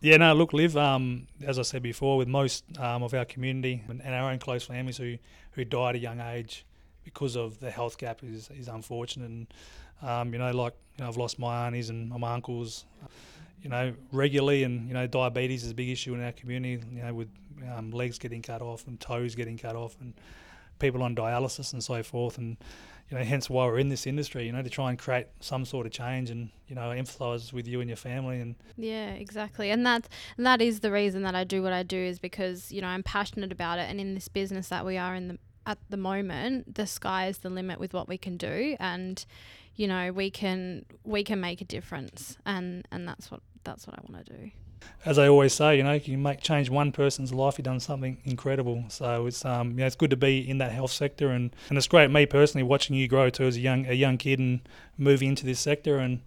Yeah, 0.00 0.16
no, 0.16 0.32
look, 0.32 0.52
Liv, 0.52 0.76
um, 0.76 1.26
as 1.44 1.58
I 1.58 1.62
said 1.62 1.82
before, 1.82 2.16
with 2.16 2.28
most 2.28 2.64
um, 2.78 3.02
of 3.02 3.12
our 3.12 3.24
community 3.24 3.82
and, 3.88 4.00
and 4.00 4.14
our 4.14 4.30
own 4.30 4.38
close 4.38 4.64
families 4.64 4.96
who, 4.96 5.16
who 5.52 5.64
die 5.64 5.90
at 5.90 5.94
a 5.96 5.98
young 5.98 6.20
age 6.20 6.64
because 7.04 7.36
of 7.36 7.60
the 7.60 7.70
health 7.70 7.98
gap 7.98 8.20
is, 8.22 8.50
is 8.56 8.68
unfortunate. 8.68 9.30
And, 9.30 9.46
um, 10.02 10.32
you 10.32 10.38
know, 10.38 10.50
like, 10.52 10.74
you 10.96 11.04
know, 11.04 11.08
I've 11.08 11.16
lost 11.16 11.38
my 11.38 11.66
aunties 11.66 11.90
and 11.90 12.08
my 12.10 12.32
uncles, 12.32 12.84
you 13.62 13.70
know, 13.70 13.92
regularly. 14.12 14.64
And, 14.64 14.88
you 14.88 14.94
know, 14.94 15.06
diabetes 15.06 15.64
is 15.64 15.72
a 15.72 15.74
big 15.74 15.88
issue 15.88 16.14
in 16.14 16.22
our 16.22 16.32
community, 16.32 16.82
you 16.92 17.02
know, 17.02 17.14
with 17.14 17.28
um, 17.76 17.90
legs 17.90 18.18
getting 18.18 18.42
cut 18.42 18.62
off 18.62 18.86
and 18.86 18.98
toes 19.00 19.34
getting 19.34 19.58
cut 19.58 19.76
off 19.76 19.96
and 20.00 20.14
people 20.78 21.02
on 21.02 21.14
dialysis 21.14 21.72
and 21.72 21.82
so 21.82 22.02
forth. 22.02 22.38
And, 22.38 22.56
you 23.10 23.18
know, 23.18 23.24
hence 23.24 23.50
why 23.50 23.66
we're 23.66 23.80
in 23.80 23.88
this 23.88 24.06
industry, 24.06 24.46
you 24.46 24.52
know, 24.52 24.62
to 24.62 24.70
try 24.70 24.88
and 24.88 24.98
create 24.98 25.26
some 25.40 25.64
sort 25.64 25.84
of 25.84 25.92
change 25.92 26.30
and, 26.30 26.50
you 26.68 26.76
know, 26.76 26.90
emphasize 26.90 27.52
with 27.52 27.66
you 27.66 27.80
and 27.80 27.90
your 27.90 27.96
family 27.96 28.40
and 28.40 28.54
Yeah, 28.76 29.10
exactly. 29.10 29.70
And 29.70 29.84
that 29.84 30.08
and 30.36 30.46
that 30.46 30.62
is 30.62 30.80
the 30.80 30.92
reason 30.92 31.22
that 31.22 31.34
I 31.34 31.42
do 31.42 31.62
what 31.62 31.72
I 31.72 31.82
do 31.82 31.98
is 31.98 32.20
because, 32.20 32.70
you 32.70 32.80
know, 32.80 32.86
I'm 32.86 33.02
passionate 33.02 33.50
about 33.50 33.78
it 33.78 33.90
and 33.90 34.00
in 34.00 34.14
this 34.14 34.28
business 34.28 34.68
that 34.68 34.86
we 34.86 34.96
are 34.96 35.14
in 35.16 35.28
the 35.28 35.38
at 35.66 35.78
the 35.88 35.96
moment, 35.96 36.74
the 36.74 36.86
sky 36.86 37.26
is 37.26 37.38
the 37.38 37.50
limit 37.50 37.78
with 37.78 37.92
what 37.92 38.08
we 38.08 38.18
can 38.18 38.36
do 38.36 38.76
and 38.80 39.24
you 39.76 39.86
know, 39.86 40.12
we 40.12 40.30
can 40.30 40.84
we 41.04 41.24
can 41.24 41.40
make 41.40 41.60
a 41.60 41.64
difference 41.64 42.36
and 42.44 42.86
and 42.90 43.08
that's 43.08 43.30
what 43.30 43.40
that's 43.64 43.86
what 43.86 43.98
I 43.98 44.02
want 44.10 44.26
to 44.26 44.32
do 44.32 44.50
as 45.04 45.18
I 45.18 45.28
always 45.28 45.54
say, 45.54 45.76
you 45.76 45.82
know, 45.82 45.92
you 45.92 46.00
can 46.00 46.22
make 46.22 46.40
change 46.40 46.68
one 46.68 46.92
person's 46.92 47.32
life, 47.32 47.58
you've 47.58 47.64
done 47.64 47.80
something 47.80 48.18
incredible. 48.24 48.84
So 48.88 49.26
it's 49.26 49.44
um, 49.44 49.70
you 49.70 49.76
know, 49.76 49.86
it's 49.86 49.96
good 49.96 50.10
to 50.10 50.16
be 50.16 50.48
in 50.48 50.58
that 50.58 50.72
health 50.72 50.90
sector, 50.90 51.30
and, 51.30 51.54
and 51.68 51.78
it's 51.78 51.86
great. 51.86 52.10
Me 52.10 52.26
personally, 52.26 52.62
watching 52.62 52.96
you 52.96 53.08
grow 53.08 53.30
too 53.30 53.44
as 53.44 53.56
a 53.56 53.60
young 53.60 53.86
a 53.86 53.94
young 53.94 54.18
kid 54.18 54.38
and 54.38 54.60
move 54.98 55.22
into 55.22 55.46
this 55.46 55.60
sector, 55.60 55.98
and 55.98 56.20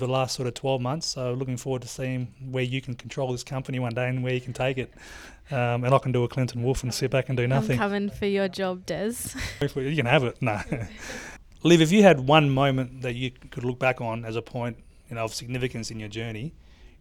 the 0.00 0.12
last 0.12 0.34
sort 0.34 0.48
of 0.48 0.54
12 0.54 0.80
months. 0.80 1.06
So 1.06 1.32
looking 1.34 1.56
forward 1.56 1.82
to 1.82 1.88
seeing 1.88 2.34
where 2.50 2.64
you 2.64 2.80
can 2.80 2.94
control 2.94 3.32
this 3.32 3.44
company 3.44 3.78
one 3.78 3.94
day 3.94 4.08
and 4.08 4.22
where 4.22 4.34
you 4.34 4.40
can 4.40 4.52
take 4.52 4.78
it. 4.78 4.92
Um, 5.50 5.84
and 5.84 5.94
I 5.94 5.98
can 5.98 6.12
do 6.12 6.22
a 6.24 6.28
Clinton 6.28 6.62
Wolf 6.62 6.82
and 6.82 6.92
sit 6.92 7.10
back 7.10 7.28
and 7.28 7.36
do 7.36 7.46
nothing. 7.46 7.72
I'm 7.72 7.90
coming 7.90 8.10
for 8.10 8.26
your 8.26 8.48
job, 8.48 8.86
Des. 8.86 9.14
you 9.76 9.96
can 9.96 10.06
have 10.06 10.24
it. 10.24 10.40
No. 10.40 10.60
Liv, 11.62 11.80
if 11.80 11.92
you 11.92 12.02
had 12.02 12.20
one 12.20 12.50
moment 12.50 13.02
that 13.02 13.14
you 13.14 13.30
could 13.50 13.64
look 13.64 13.78
back 13.78 14.00
on 14.00 14.24
as 14.24 14.36
a 14.36 14.42
point, 14.42 14.78
you 15.08 15.16
know, 15.16 15.24
of 15.24 15.34
significance 15.34 15.90
in 15.90 16.00
your 16.00 16.08
journey, 16.08 16.54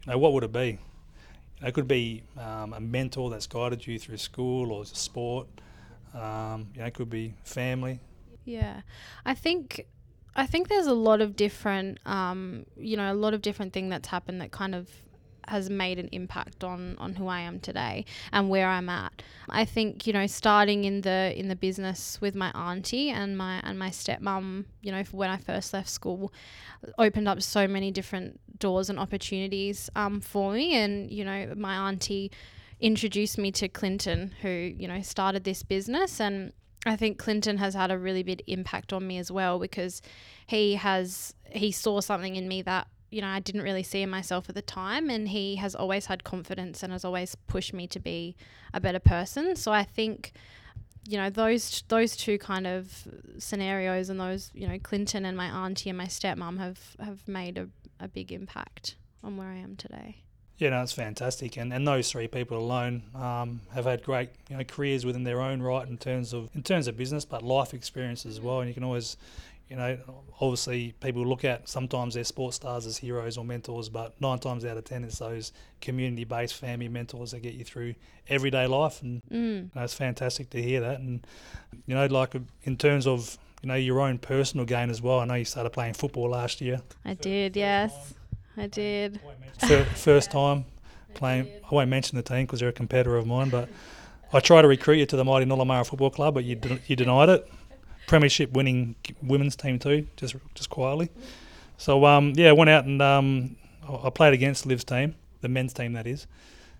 you 0.05 0.11
know, 0.11 0.17
what 0.17 0.33
would 0.33 0.43
it 0.43 0.51
be? 0.51 0.79
It 1.61 1.73
could 1.73 1.87
be 1.87 2.23
um, 2.37 2.73
a 2.73 2.79
mentor 2.79 3.29
that's 3.29 3.47
guided 3.47 3.85
you 3.85 3.99
through 3.99 4.17
school 4.17 4.71
or 4.71 4.85
sport. 4.85 5.47
Um, 6.13 6.67
you 6.73 6.81
know, 6.81 6.87
it 6.87 6.93
could 6.93 7.09
be 7.09 7.35
family. 7.43 7.99
Yeah, 8.45 8.81
I 9.25 9.35
think 9.35 9.85
I 10.39 10.45
think 10.45 10.69
there's 10.69 10.87
a 10.87 10.93
lot 10.93 11.21
of 11.21 11.35
different, 11.35 11.99
um, 12.05 12.65
you 12.77 12.95
know, 12.95 13.11
a 13.11 13.13
lot 13.13 13.33
of 13.33 13.41
different 13.41 13.73
thing 13.73 13.89
that's 13.89 14.07
happened 14.07 14.39
that 14.41 14.51
kind 14.51 14.73
of 14.73 14.87
has 15.49 15.69
made 15.69 15.99
an 15.99 16.07
impact 16.11 16.63
on 16.63 16.95
on 16.99 17.15
who 17.15 17.27
I 17.27 17.41
am 17.41 17.59
today 17.59 18.05
and 18.31 18.49
where 18.49 18.67
I'm 18.67 18.87
at. 18.87 19.11
I 19.49 19.65
think 19.65 20.07
you 20.07 20.13
know 20.13 20.27
starting 20.27 20.85
in 20.85 21.01
the 21.01 21.33
in 21.35 21.47
the 21.47 21.55
business 21.55 22.21
with 22.21 22.35
my 22.35 22.51
auntie 22.51 23.09
and 23.09 23.37
my 23.37 23.59
and 23.63 23.77
my 23.77 23.89
stepmom, 23.89 24.65
you 24.81 24.91
know, 24.91 25.03
when 25.11 25.29
I 25.29 25.37
first 25.37 25.73
left 25.73 25.89
school, 25.89 26.31
opened 26.97 27.27
up 27.27 27.41
so 27.41 27.67
many 27.67 27.91
different 27.91 28.39
doors 28.59 28.89
and 28.89 28.99
opportunities 28.99 29.89
um, 29.95 30.21
for 30.21 30.53
me. 30.53 30.75
And 30.75 31.11
you 31.11 31.25
know, 31.25 31.53
my 31.57 31.75
auntie 31.89 32.31
introduced 32.79 33.37
me 33.37 33.51
to 33.53 33.67
Clinton, 33.67 34.33
who 34.41 34.49
you 34.49 34.87
know 34.87 35.01
started 35.01 35.43
this 35.43 35.63
business 35.63 36.21
and. 36.21 36.53
I 36.85 36.95
think 36.95 37.17
Clinton 37.17 37.57
has 37.57 37.73
had 37.73 37.91
a 37.91 37.97
really 37.97 38.23
big 38.23 38.43
impact 38.47 38.93
on 38.93 39.05
me 39.05 39.17
as 39.17 39.31
well 39.31 39.59
because 39.59 40.01
he 40.47 40.75
has 40.75 41.33
he 41.51 41.71
saw 41.71 41.99
something 41.99 42.35
in 42.35 42.47
me 42.47 42.61
that 42.61 42.87
you 43.11 43.21
know, 43.21 43.27
I 43.27 43.39
didn't 43.39 43.63
really 43.63 43.83
see 43.83 44.01
in 44.01 44.09
myself 44.09 44.49
at 44.49 44.55
the 44.55 44.61
time. 44.61 45.09
And 45.09 45.29
he 45.29 45.55
has 45.55 45.75
always 45.75 46.05
had 46.05 46.23
confidence 46.23 46.83
and 46.83 46.93
has 46.93 47.03
always 47.03 47.35
pushed 47.47 47.73
me 47.73 47.87
to 47.87 47.99
be 47.99 48.35
a 48.73 48.79
better 48.79 48.99
person. 48.99 49.55
So 49.55 49.71
I 49.71 49.83
think, 49.83 50.33
you 51.07 51.17
know, 51.17 51.29
those 51.29 51.83
those 51.87 52.15
two 52.15 52.37
kind 52.37 52.67
of 52.67 53.07
scenarios 53.37 54.09
and 54.09 54.19
those, 54.19 54.51
you 54.53 54.67
know, 54.67 54.77
Clinton 54.79 55.25
and 55.25 55.35
my 55.35 55.47
auntie 55.47 55.89
and 55.89 55.97
my 55.97 56.05
stepmom 56.05 56.59
have, 56.59 56.95
have 56.99 57.27
made 57.27 57.57
a, 57.57 57.67
a 57.99 58.07
big 58.07 58.31
impact 58.31 58.95
on 59.23 59.37
where 59.37 59.49
I 59.49 59.57
am 59.57 59.75
today. 59.75 60.23
Yeah, 60.59 60.69
no, 60.69 60.83
it's 60.83 60.91
fantastic, 60.91 61.57
and 61.57 61.73
and 61.73 61.87
those 61.87 62.11
three 62.11 62.27
people 62.27 62.57
alone 62.57 63.03
um, 63.15 63.61
have 63.73 63.85
had 63.85 64.03
great 64.03 64.29
you 64.49 64.57
know 64.57 64.63
careers 64.63 65.05
within 65.05 65.23
their 65.23 65.41
own 65.41 65.61
right 65.61 65.87
in 65.87 65.97
terms 65.97 66.33
of 66.33 66.49
in 66.53 66.63
terms 66.63 66.87
of 66.87 66.97
business, 66.97 67.25
but 67.25 67.41
life 67.43 67.73
experience 67.73 68.25
as 68.25 68.39
well. 68.39 68.59
And 68.59 68.67
you 68.67 68.73
can 68.73 68.83
always 68.83 69.17
you 69.69 69.75
know, 69.75 69.97
obviously 70.41 70.93
people 70.99 71.25
look 71.25 71.45
at 71.45 71.69
sometimes 71.69 72.15
their 72.15 72.23
sports 72.23 72.55
stars 72.55 72.87
as 72.87 72.97
heroes 72.97 73.37
or 73.37 73.45
mentors, 73.45 73.87
but 73.87 74.19
nine 74.19 74.39
times 74.39 74.65
out 74.65 74.77
of 74.77 74.83
ten 74.83 75.03
it's 75.03 75.19
those 75.19 75.53
community-based 75.79 76.55
family 76.55 76.87
mentors 76.87 77.31
that 77.31 77.41
get 77.41 77.53
you 77.53 77.63
through 77.63 77.93
everyday 78.27 78.65
life, 78.65 79.01
and 79.01 79.21
mm. 79.31 79.61
you 79.63 79.69
know, 79.75 79.83
it's 79.83 79.93
fantastic 79.93 80.49
to 80.49 80.61
hear 80.61 80.81
that. 80.81 80.99
And 80.99 81.25
you 81.85 81.93
know, 81.93 82.07
like 82.07 82.35
in 82.63 82.77
terms 82.77 83.05
of 83.05 83.37
you 83.61 83.67
know 83.67 83.75
your 83.75 83.99
own 84.01 84.17
personal 84.17 84.65
gain 84.65 84.89
as 84.89 85.01
well. 85.01 85.19
I 85.19 85.25
know 85.25 85.35
you 85.35 85.45
started 85.45 85.69
playing 85.69 85.93
football 85.93 86.31
last 86.31 86.61
year. 86.61 86.81
I 87.05 87.13
did, 87.13 87.55
yes, 87.55 88.15
I 88.59 88.67
did. 88.67 89.19
First 89.95 90.31
time 90.31 90.65
playing. 91.13 91.47
I 91.69 91.73
won't 91.73 91.89
mention 91.89 92.15
the 92.15 92.23
team 92.23 92.45
because 92.45 92.59
they're 92.59 92.69
a 92.69 92.73
competitor 92.73 93.17
of 93.17 93.25
mine, 93.25 93.49
but 93.49 93.69
I 94.31 94.39
tried 94.39 94.63
to 94.63 94.67
recruit 94.67 94.97
you 94.97 95.05
to 95.07 95.15
the 95.15 95.25
mighty 95.25 95.45
Nollamara 95.45 95.85
Football 95.85 96.11
Club, 96.11 96.33
but 96.33 96.43
you 96.43 96.55
de- 96.55 96.79
you 96.87 96.95
denied 96.95 97.29
it 97.29 97.49
premiership 98.09 98.51
winning 98.51 98.95
women's 99.21 99.55
team 99.55 99.79
too, 99.79 100.07
just 100.17 100.35
just 100.55 100.69
quietly. 100.69 101.09
So 101.77 102.05
um, 102.05 102.33
yeah, 102.35 102.49
I 102.49 102.53
went 102.53 102.69
out 102.69 102.85
and 102.85 103.01
um, 103.01 103.55
I 103.87 104.09
played 104.09 104.33
against 104.33 104.65
Liv's 104.65 104.83
team, 104.83 105.15
the 105.41 105.47
men's 105.47 105.73
team 105.73 105.93
that 105.93 106.07
is. 106.07 106.27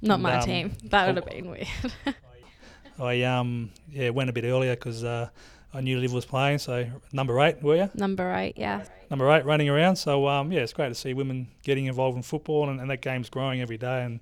Not 0.02 0.16
and, 0.16 0.24
my 0.24 0.36
um, 0.38 0.46
team. 0.46 0.74
That 0.86 1.08
would 1.08 1.16
have 1.18 1.26
been 1.26 1.50
weird. 1.50 1.68
I 3.00 3.22
um 3.22 3.72
yeah 3.90 4.10
went 4.10 4.30
a 4.30 4.34
bit 4.34 4.44
earlier 4.44 4.76
because 4.76 5.06
uh, 5.06 5.30
I 5.74 5.82
knew 5.82 6.00
Liv 6.00 6.14
was 6.14 6.26
playing. 6.26 6.60
So 6.60 6.88
number 7.12 7.40
eight, 7.42 7.62
were 7.62 7.76
you? 7.76 7.90
Number 7.94 8.34
eight, 8.34 8.58
yeah. 8.58 8.86
Number 9.10 9.30
eight, 9.32 9.46
running 9.46 9.70
around. 9.70 9.96
So 9.96 10.28
um 10.28 10.52
yeah, 10.52 10.62
it's 10.62 10.74
great 10.74 10.90
to 10.90 10.96
see 10.96 11.14
women 11.14 11.48
getting 11.64 11.86
involved 11.86 12.18
in 12.18 12.24
football, 12.24 12.70
and, 12.70 12.80
and 12.80 12.90
that 12.90 13.02
game's 13.02 13.30
growing 13.30 13.62
every 13.62 13.78
day. 13.78 14.04
And 14.04 14.20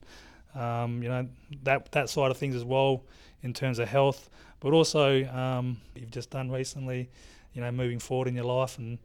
um 0.56 1.04
you 1.04 1.10
know 1.10 1.27
that 1.63 1.92
that 1.92 2.10
side 2.10 2.32
of 2.32 2.38
things 2.38 2.56
as 2.56 2.63
well 2.63 3.04
in 3.44 3.54
terms 3.54 3.80
of 3.80 3.88
health 3.88 4.30
but 4.60 4.74
also 4.74 5.24
um, 5.25 5.77
you've 5.96 6.12
just 6.12 6.30
done 6.30 6.50
recently, 6.51 7.10
you 7.54 7.62
know, 7.62 7.72
moving 7.72 8.00
forward 8.00 8.27
in 8.27 8.36
your 8.36 8.46
life 8.46 8.77
and 8.77 8.98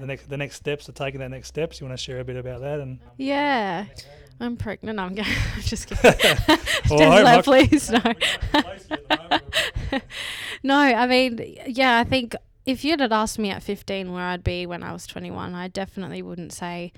the 0.00 0.06
next 0.06 0.28
the 0.28 0.36
next 0.36 0.56
steps 0.56 0.88
are 0.88 0.92
taking 0.92 1.20
that 1.20 1.30
next 1.30 1.48
steps. 1.48 1.80
You 1.80 1.86
want 1.86 1.98
to 1.98 2.02
share 2.02 2.20
a 2.20 2.24
bit 2.24 2.36
about 2.36 2.60
that 2.60 2.80
and 2.80 2.98
yeah. 3.16 3.86
I'm 4.40 4.56
pregnant. 4.56 4.98
I'm, 4.98 5.14
going, 5.14 5.28
I'm 5.54 5.62
just 5.62 5.86
kidding. 5.86 6.38
well, 6.90 7.42
please 7.42 7.88
no. 7.88 8.00
No, 10.64 10.76
I 10.76 11.06
mean, 11.06 11.38
yeah, 11.66 11.98
I 11.98 12.04
think 12.04 12.34
if 12.66 12.84
you'd 12.84 13.00
had 13.00 13.12
asked 13.12 13.38
me 13.38 13.50
at 13.50 13.62
15 13.62 14.10
where 14.10 14.24
I'd 14.24 14.42
be 14.42 14.66
when 14.66 14.82
I 14.82 14.92
was 14.92 15.06
21, 15.06 15.54
I 15.54 15.68
definitely 15.68 16.22
wouldn't 16.22 16.52
say 16.52 16.92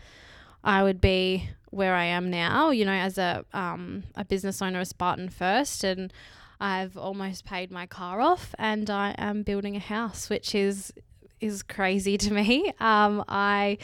I 0.63 0.83
would 0.83 1.01
be 1.01 1.51
where 1.71 1.95
I 1.95 2.05
am 2.05 2.31
now. 2.31 2.71
You 2.71 2.85
know, 2.85 2.93
as 2.93 3.19
a 3.19 3.45
um, 3.53 4.05
a 4.15 4.25
business 4.25 4.63
owner 4.63 4.81
of 4.81 4.87
Spartan 4.87 5.29
First, 5.29 5.83
and 5.83 6.13
I've 6.61 6.97
almost 6.97 7.45
paid 7.45 7.71
my 7.71 7.87
car 7.87 8.21
off 8.21 8.55
and 8.59 8.89
I 8.89 9.15
am 9.19 9.43
building 9.43 9.77
a 9.77 9.81
house, 9.81 10.31
which 10.31 10.55
is 10.55 10.93
is 11.41 11.63
crazy 11.63 12.17
to 12.19 12.33
me. 12.33 12.73
Um, 12.81 13.25
I 13.29 13.79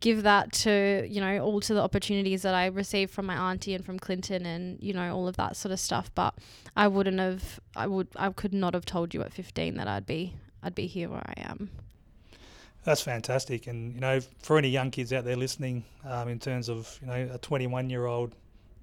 give 0.00 0.22
that 0.22 0.52
to 0.52 1.06
you 1.08 1.20
know 1.20 1.38
all 1.38 1.60
to 1.60 1.74
the 1.74 1.82
opportunities 1.82 2.42
that 2.42 2.54
I 2.54 2.66
received 2.66 3.12
from 3.12 3.26
my 3.26 3.50
auntie 3.50 3.74
and 3.74 3.84
from 3.84 3.98
Clinton 3.98 4.46
and 4.46 4.78
you 4.82 4.92
know 4.92 5.14
all 5.14 5.28
of 5.28 5.36
that 5.36 5.56
sort 5.56 5.72
of 5.72 5.80
stuff. 5.80 6.10
But 6.14 6.34
I 6.76 6.88
wouldn't 6.88 7.18
have. 7.18 7.60
I 7.76 7.86
would. 7.86 8.08
I 8.16 8.30
could 8.30 8.54
not 8.54 8.74
have 8.74 8.84
told 8.84 9.14
you 9.14 9.22
at 9.22 9.32
fifteen 9.32 9.76
that 9.76 9.88
I'd 9.88 10.06
be. 10.06 10.34
I'd 10.62 10.74
be 10.74 10.86
here 10.86 11.08
where 11.08 11.24
I 11.24 11.42
am. 11.42 11.70
That's 12.84 13.02
fantastic, 13.02 13.66
and 13.66 13.94
you 13.94 14.00
know, 14.00 14.20
for 14.42 14.58
any 14.58 14.68
young 14.68 14.90
kids 14.90 15.12
out 15.12 15.24
there 15.24 15.36
listening, 15.36 15.84
um, 16.04 16.28
in 16.28 16.38
terms 16.38 16.68
of 16.68 16.98
you 17.00 17.06
know 17.06 17.30
a 17.34 17.38
21 17.38 17.90
year 17.90 18.06
old 18.06 18.34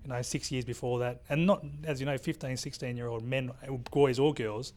you 0.06 0.14
know, 0.14 0.22
six 0.22 0.52
years 0.52 0.64
before 0.64 1.00
that, 1.00 1.22
and 1.30 1.48
not 1.48 1.66
as 1.84 2.00
you 2.00 2.06
know, 2.06 2.18
15, 2.18 2.58
16 2.58 2.96
year 2.96 3.08
old 3.08 3.24
men, 3.24 3.52
boys 3.92 4.20
or 4.20 4.34
girls, 4.34 4.74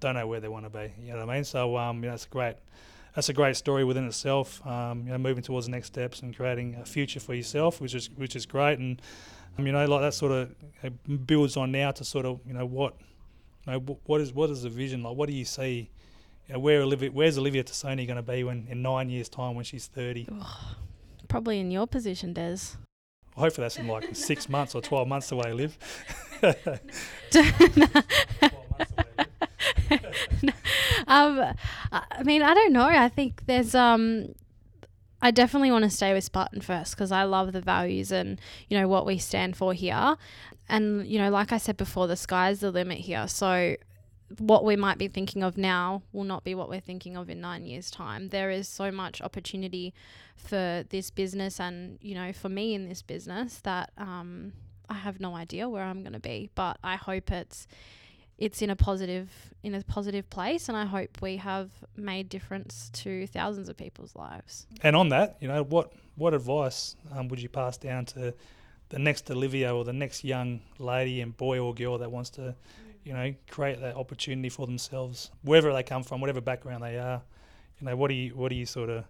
don't 0.00 0.14
know 0.14 0.26
where 0.26 0.40
they 0.40 0.48
want 0.48 0.64
to 0.64 0.70
be. 0.70 0.92
You 1.00 1.12
know 1.12 1.26
what 1.26 1.30
I 1.30 1.34
mean? 1.34 1.44
So 1.44 1.76
um, 1.76 2.02
you 2.02 2.08
know, 2.08 2.14
it's 2.14 2.26
great, 2.26 2.56
that's 3.14 3.28
a 3.28 3.32
great 3.32 3.56
story 3.56 3.84
within 3.84 4.06
itself. 4.06 4.64
Um, 4.66 5.04
you 5.04 5.12
know, 5.12 5.18
moving 5.18 5.42
towards 5.42 5.66
the 5.66 5.72
next 5.72 5.88
steps 5.88 6.20
and 6.20 6.34
creating 6.34 6.76
a 6.76 6.84
future 6.84 7.20
for 7.20 7.34
yourself, 7.34 7.80
which 7.80 7.94
is 7.94 8.10
which 8.10 8.36
is 8.36 8.46
great, 8.46 8.78
and 8.78 9.00
um, 9.58 9.66
you 9.66 9.72
know, 9.72 9.84
like 9.86 10.00
that 10.00 10.14
sort 10.14 10.32
of 10.32 11.26
builds 11.26 11.56
on 11.56 11.72
now 11.72 11.90
to 11.90 12.04
sort 12.04 12.26
of 12.26 12.40
you 12.46 12.54
know 12.54 12.66
what, 12.66 12.94
you 13.66 13.72
know, 13.72 13.78
what 14.04 14.20
is 14.20 14.32
what 14.32 14.50
is 14.50 14.62
the 14.62 14.70
vision 14.70 15.02
like? 15.02 15.16
What 15.16 15.28
do 15.28 15.34
you 15.34 15.44
see? 15.44 15.90
you 16.48 16.54
know, 16.54 16.60
where 16.60 16.82
Olivia, 16.82 17.10
where's 17.10 17.38
Olivia 17.38 17.64
Tassoni 17.64 18.06
going 18.06 18.16
to 18.16 18.22
be 18.22 18.44
when 18.44 18.66
in 18.68 18.82
nine 18.82 19.08
years' 19.08 19.28
time 19.28 19.54
when 19.54 19.64
she's 19.64 19.86
30? 19.86 20.28
Probably 21.28 21.60
in 21.60 21.70
your 21.70 21.86
position, 21.86 22.32
Des. 22.32 22.76
Hopefully 23.36 23.64
that's 23.64 23.78
in 23.78 23.88
like 23.88 24.14
six 24.14 24.48
months 24.48 24.74
or 24.74 24.82
12 24.82 25.08
months 25.08 25.32
away, 25.32 25.52
Liv. 25.52 25.78
um, 31.12 31.54
I 31.92 32.22
mean, 32.24 32.42
I 32.42 32.54
don't 32.54 32.72
know. 32.72 32.86
I 32.86 33.08
think 33.08 33.46
there's 33.46 33.74
um, 33.74 34.34
I 35.20 35.30
definitely 35.30 35.70
want 35.70 35.84
to 35.84 35.90
stay 35.90 36.12
with 36.12 36.24
Spartan 36.24 36.60
first 36.60 36.94
because 36.94 37.12
I 37.12 37.24
love 37.24 37.52
the 37.52 37.60
values 37.60 38.10
and 38.10 38.40
you 38.68 38.78
know 38.78 38.88
what 38.88 39.06
we 39.06 39.18
stand 39.18 39.56
for 39.56 39.74
here, 39.74 40.16
and 40.68 41.06
you 41.06 41.18
know, 41.18 41.30
like 41.30 41.52
I 41.52 41.58
said 41.58 41.76
before, 41.76 42.06
the 42.06 42.16
sky's 42.16 42.60
the 42.60 42.70
limit 42.70 42.98
here. 42.98 43.28
So 43.28 43.76
what 44.38 44.64
we 44.64 44.76
might 44.76 44.98
be 44.98 45.08
thinking 45.08 45.42
of 45.42 45.56
now 45.58 46.02
will 46.12 46.24
not 46.24 46.44
be 46.44 46.54
what 46.54 46.68
we're 46.68 46.80
thinking 46.80 47.16
of 47.16 47.28
in 47.28 47.40
nine 47.40 47.66
years' 47.66 47.90
time. 47.90 48.28
There 48.28 48.50
is 48.50 48.68
so 48.68 48.90
much 48.90 49.20
opportunity 49.20 49.92
for 50.36 50.84
this 50.88 51.10
business 51.10 51.60
and, 51.60 51.98
you 52.00 52.14
know, 52.14 52.32
for 52.32 52.48
me 52.48 52.74
in 52.74 52.88
this 52.88 53.02
business 53.02 53.60
that 53.60 53.90
um, 53.98 54.52
I 54.88 54.94
have 54.94 55.20
no 55.20 55.34
idea 55.36 55.68
where 55.68 55.84
I'm 55.84 56.02
going 56.02 56.14
to 56.14 56.20
be. 56.20 56.50
But 56.54 56.78
I 56.82 56.96
hope 56.96 57.30
it's 57.30 57.66
it's 58.42 58.60
in 58.60 58.70
a 58.70 58.76
positive 58.76 59.30
in 59.62 59.74
a 59.74 59.82
positive 59.82 60.28
place 60.28 60.68
and 60.68 60.76
I 60.76 60.84
hope 60.84 61.22
we 61.22 61.36
have 61.36 61.70
made 61.96 62.28
difference 62.28 62.90
to 62.94 63.26
thousands 63.28 63.68
of 63.68 63.76
people's 63.76 64.16
lives. 64.16 64.66
And 64.82 64.96
on 64.96 65.10
that, 65.10 65.36
you 65.40 65.48
know, 65.48 65.62
what 65.62 65.92
what 66.16 66.34
advice 66.34 66.96
um, 67.12 67.28
would 67.28 67.40
you 67.40 67.48
pass 67.48 67.76
down 67.76 68.04
to 68.06 68.34
the 68.88 68.98
next 68.98 69.30
Olivia 69.30 69.74
or 69.74 69.84
the 69.84 69.92
next 69.92 70.24
young 70.24 70.60
lady 70.78 71.20
and 71.20 71.36
boy 71.36 71.58
or 71.60 71.72
girl 71.72 71.98
that 71.98 72.10
wants 72.10 72.30
to 72.30 72.54
you 73.04 73.12
know, 73.12 73.34
create 73.50 73.80
that 73.80 73.96
opportunity 73.96 74.48
for 74.48 74.66
themselves, 74.66 75.30
wherever 75.42 75.72
they 75.72 75.82
come 75.82 76.02
from, 76.02 76.20
whatever 76.20 76.40
background 76.40 76.82
they 76.82 76.98
are. 76.98 77.22
You 77.80 77.86
know, 77.86 77.96
what 77.96 78.08
do 78.08 78.14
you 78.14 78.30
what 78.30 78.50
do 78.50 78.54
you 78.54 78.66
sort 78.66 78.90
of, 78.90 79.04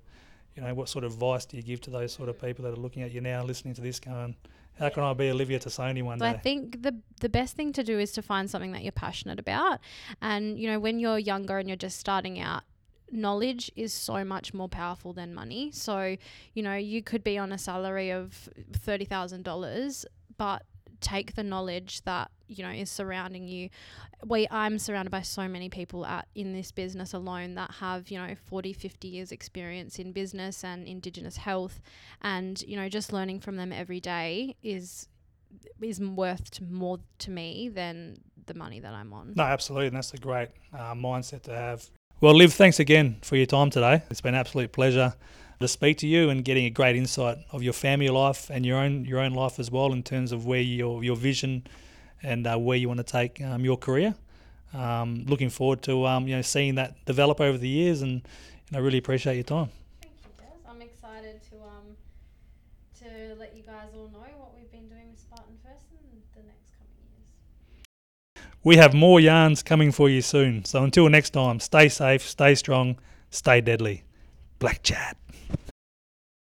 you 0.56 0.62
know, 0.62 0.72
what 0.74 0.88
sort 0.88 1.04
of 1.04 1.12
advice 1.12 1.44
do 1.44 1.56
you 1.56 1.62
give 1.62 1.80
to 1.82 1.90
those 1.90 2.12
sort 2.12 2.28
of 2.28 2.40
people 2.40 2.64
that 2.64 2.72
are 2.72 2.80
looking 2.80 3.02
at 3.02 3.12
you 3.12 3.20
now, 3.20 3.44
listening 3.44 3.74
to 3.74 3.82
this, 3.82 4.00
going, 4.00 4.34
how 4.78 4.88
can 4.88 5.02
I 5.02 5.12
be 5.12 5.30
Olivia 5.30 5.58
to 5.60 5.68
Tassoni 5.68 6.02
one 6.02 6.18
day? 6.18 6.26
I 6.26 6.36
think 6.36 6.82
the 6.82 6.94
the 7.20 7.28
best 7.28 7.56
thing 7.56 7.72
to 7.74 7.82
do 7.84 7.98
is 7.98 8.12
to 8.12 8.22
find 8.22 8.50
something 8.50 8.72
that 8.72 8.82
you're 8.82 8.92
passionate 8.92 9.38
about, 9.38 9.80
and 10.20 10.58
you 10.58 10.68
know, 10.70 10.78
when 10.78 10.98
you're 10.98 11.18
younger 11.18 11.58
and 11.58 11.68
you're 11.68 11.76
just 11.76 11.98
starting 11.98 12.40
out, 12.40 12.62
knowledge 13.12 13.70
is 13.76 13.92
so 13.92 14.24
much 14.24 14.54
more 14.54 14.68
powerful 14.68 15.12
than 15.12 15.34
money. 15.34 15.70
So, 15.72 16.16
you 16.54 16.62
know, 16.62 16.74
you 16.74 17.02
could 17.02 17.22
be 17.22 17.38
on 17.38 17.52
a 17.52 17.58
salary 17.58 18.10
of 18.10 18.48
$30,000, 18.72 20.04
but 20.36 20.62
take 21.02 21.34
the 21.34 21.42
knowledge 21.42 22.02
that 22.04 22.30
you 22.48 22.64
know 22.64 22.70
is 22.70 22.90
surrounding 22.90 23.48
you. 23.48 23.68
We 24.24 24.46
i'm 24.50 24.78
surrounded 24.78 25.10
by 25.10 25.22
so 25.22 25.48
many 25.48 25.68
people 25.68 26.06
at 26.06 26.28
in 26.34 26.52
this 26.52 26.72
business 26.72 27.12
alone 27.12 27.54
that 27.56 27.72
have 27.80 28.08
you 28.08 28.18
know 28.18 28.34
40 28.46 28.72
50 28.72 29.08
years 29.08 29.32
experience 29.32 29.98
in 29.98 30.12
business 30.12 30.64
and 30.64 30.86
indigenous 30.86 31.36
health. 31.36 31.80
And 32.22 32.62
you 32.62 32.76
know 32.76 32.88
just 32.88 33.12
learning 33.12 33.40
from 33.40 33.56
them 33.56 33.72
every 33.72 34.00
day 34.00 34.56
is 34.62 35.08
is 35.80 36.00
worth 36.00 36.60
more 36.60 36.98
to 37.18 37.30
me 37.30 37.68
than 37.68 38.16
the 38.46 38.54
money 38.54 38.80
that 38.80 38.94
i'm 38.94 39.12
on. 39.12 39.34
No 39.36 39.44
absolutely 39.44 39.88
and 39.88 39.96
that's 39.96 40.14
a 40.14 40.18
great 40.18 40.48
uh, 40.72 40.94
mindset 40.94 41.42
to 41.42 41.54
have. 41.54 41.90
Well 42.20 42.34
liv 42.34 42.52
thanks 42.52 42.80
again 42.80 43.18
for 43.22 43.36
your 43.36 43.46
time 43.46 43.70
today. 43.70 44.02
It's 44.10 44.20
been 44.20 44.34
absolute 44.34 44.72
pleasure 44.72 45.14
to 45.62 45.68
speak 45.68 45.98
to 45.98 46.06
you 46.06 46.30
and 46.30 46.44
getting 46.44 46.66
a 46.66 46.70
great 46.70 46.96
insight 46.96 47.38
of 47.50 47.62
your 47.62 47.72
family 47.72 48.08
life 48.08 48.50
and 48.50 48.66
your 48.66 48.78
own 48.78 49.04
your 49.04 49.20
own 49.20 49.32
life 49.32 49.58
as 49.58 49.70
well 49.70 49.92
in 49.92 50.02
terms 50.02 50.32
of 50.32 50.46
where 50.46 50.60
your 50.60 51.02
your 51.02 51.16
vision 51.16 51.66
and 52.22 52.46
uh, 52.46 52.56
where 52.56 52.76
you 52.76 52.88
want 52.88 52.98
to 52.98 53.04
take 53.04 53.40
um, 53.40 53.64
your 53.64 53.76
career. 53.76 54.14
Um, 54.74 55.24
looking 55.26 55.50
forward 55.50 55.82
to 55.82 56.06
um, 56.06 56.28
you 56.28 56.36
know 56.36 56.42
seeing 56.42 56.76
that 56.76 57.04
develop 57.04 57.40
over 57.40 57.58
the 57.58 57.68
years, 57.68 58.02
and, 58.02 58.22
and 58.68 58.76
I 58.76 58.80
really 58.80 58.98
appreciate 58.98 59.34
your 59.34 59.44
time. 59.44 59.68
Thank 60.00 60.14
you, 60.24 60.30
Des. 60.36 60.70
I'm 60.70 60.80
excited 60.82 61.40
to 61.50 61.56
um 61.56 61.96
to 63.00 63.34
let 63.38 63.54
you 63.56 63.62
guys 63.62 63.88
all 63.94 64.08
know 64.08 64.26
what 64.38 64.54
we've 64.56 64.70
been 64.70 64.88
doing 64.88 65.10
with 65.10 65.20
Spartan 65.20 65.56
First 65.64 65.86
in 65.92 66.22
the 66.34 66.46
next 66.46 66.72
coming 66.78 66.94
years. 67.10 68.44
We 68.64 68.76
have 68.76 68.94
more 68.94 69.20
yarns 69.20 69.62
coming 69.62 69.92
for 69.92 70.08
you 70.08 70.22
soon. 70.22 70.64
So 70.64 70.82
until 70.84 71.08
next 71.08 71.30
time, 71.30 71.60
stay 71.60 71.88
safe, 71.88 72.22
stay 72.22 72.54
strong, 72.54 72.98
stay 73.30 73.60
deadly. 73.60 74.04
Black 74.58 74.82
Chat. 74.84 75.16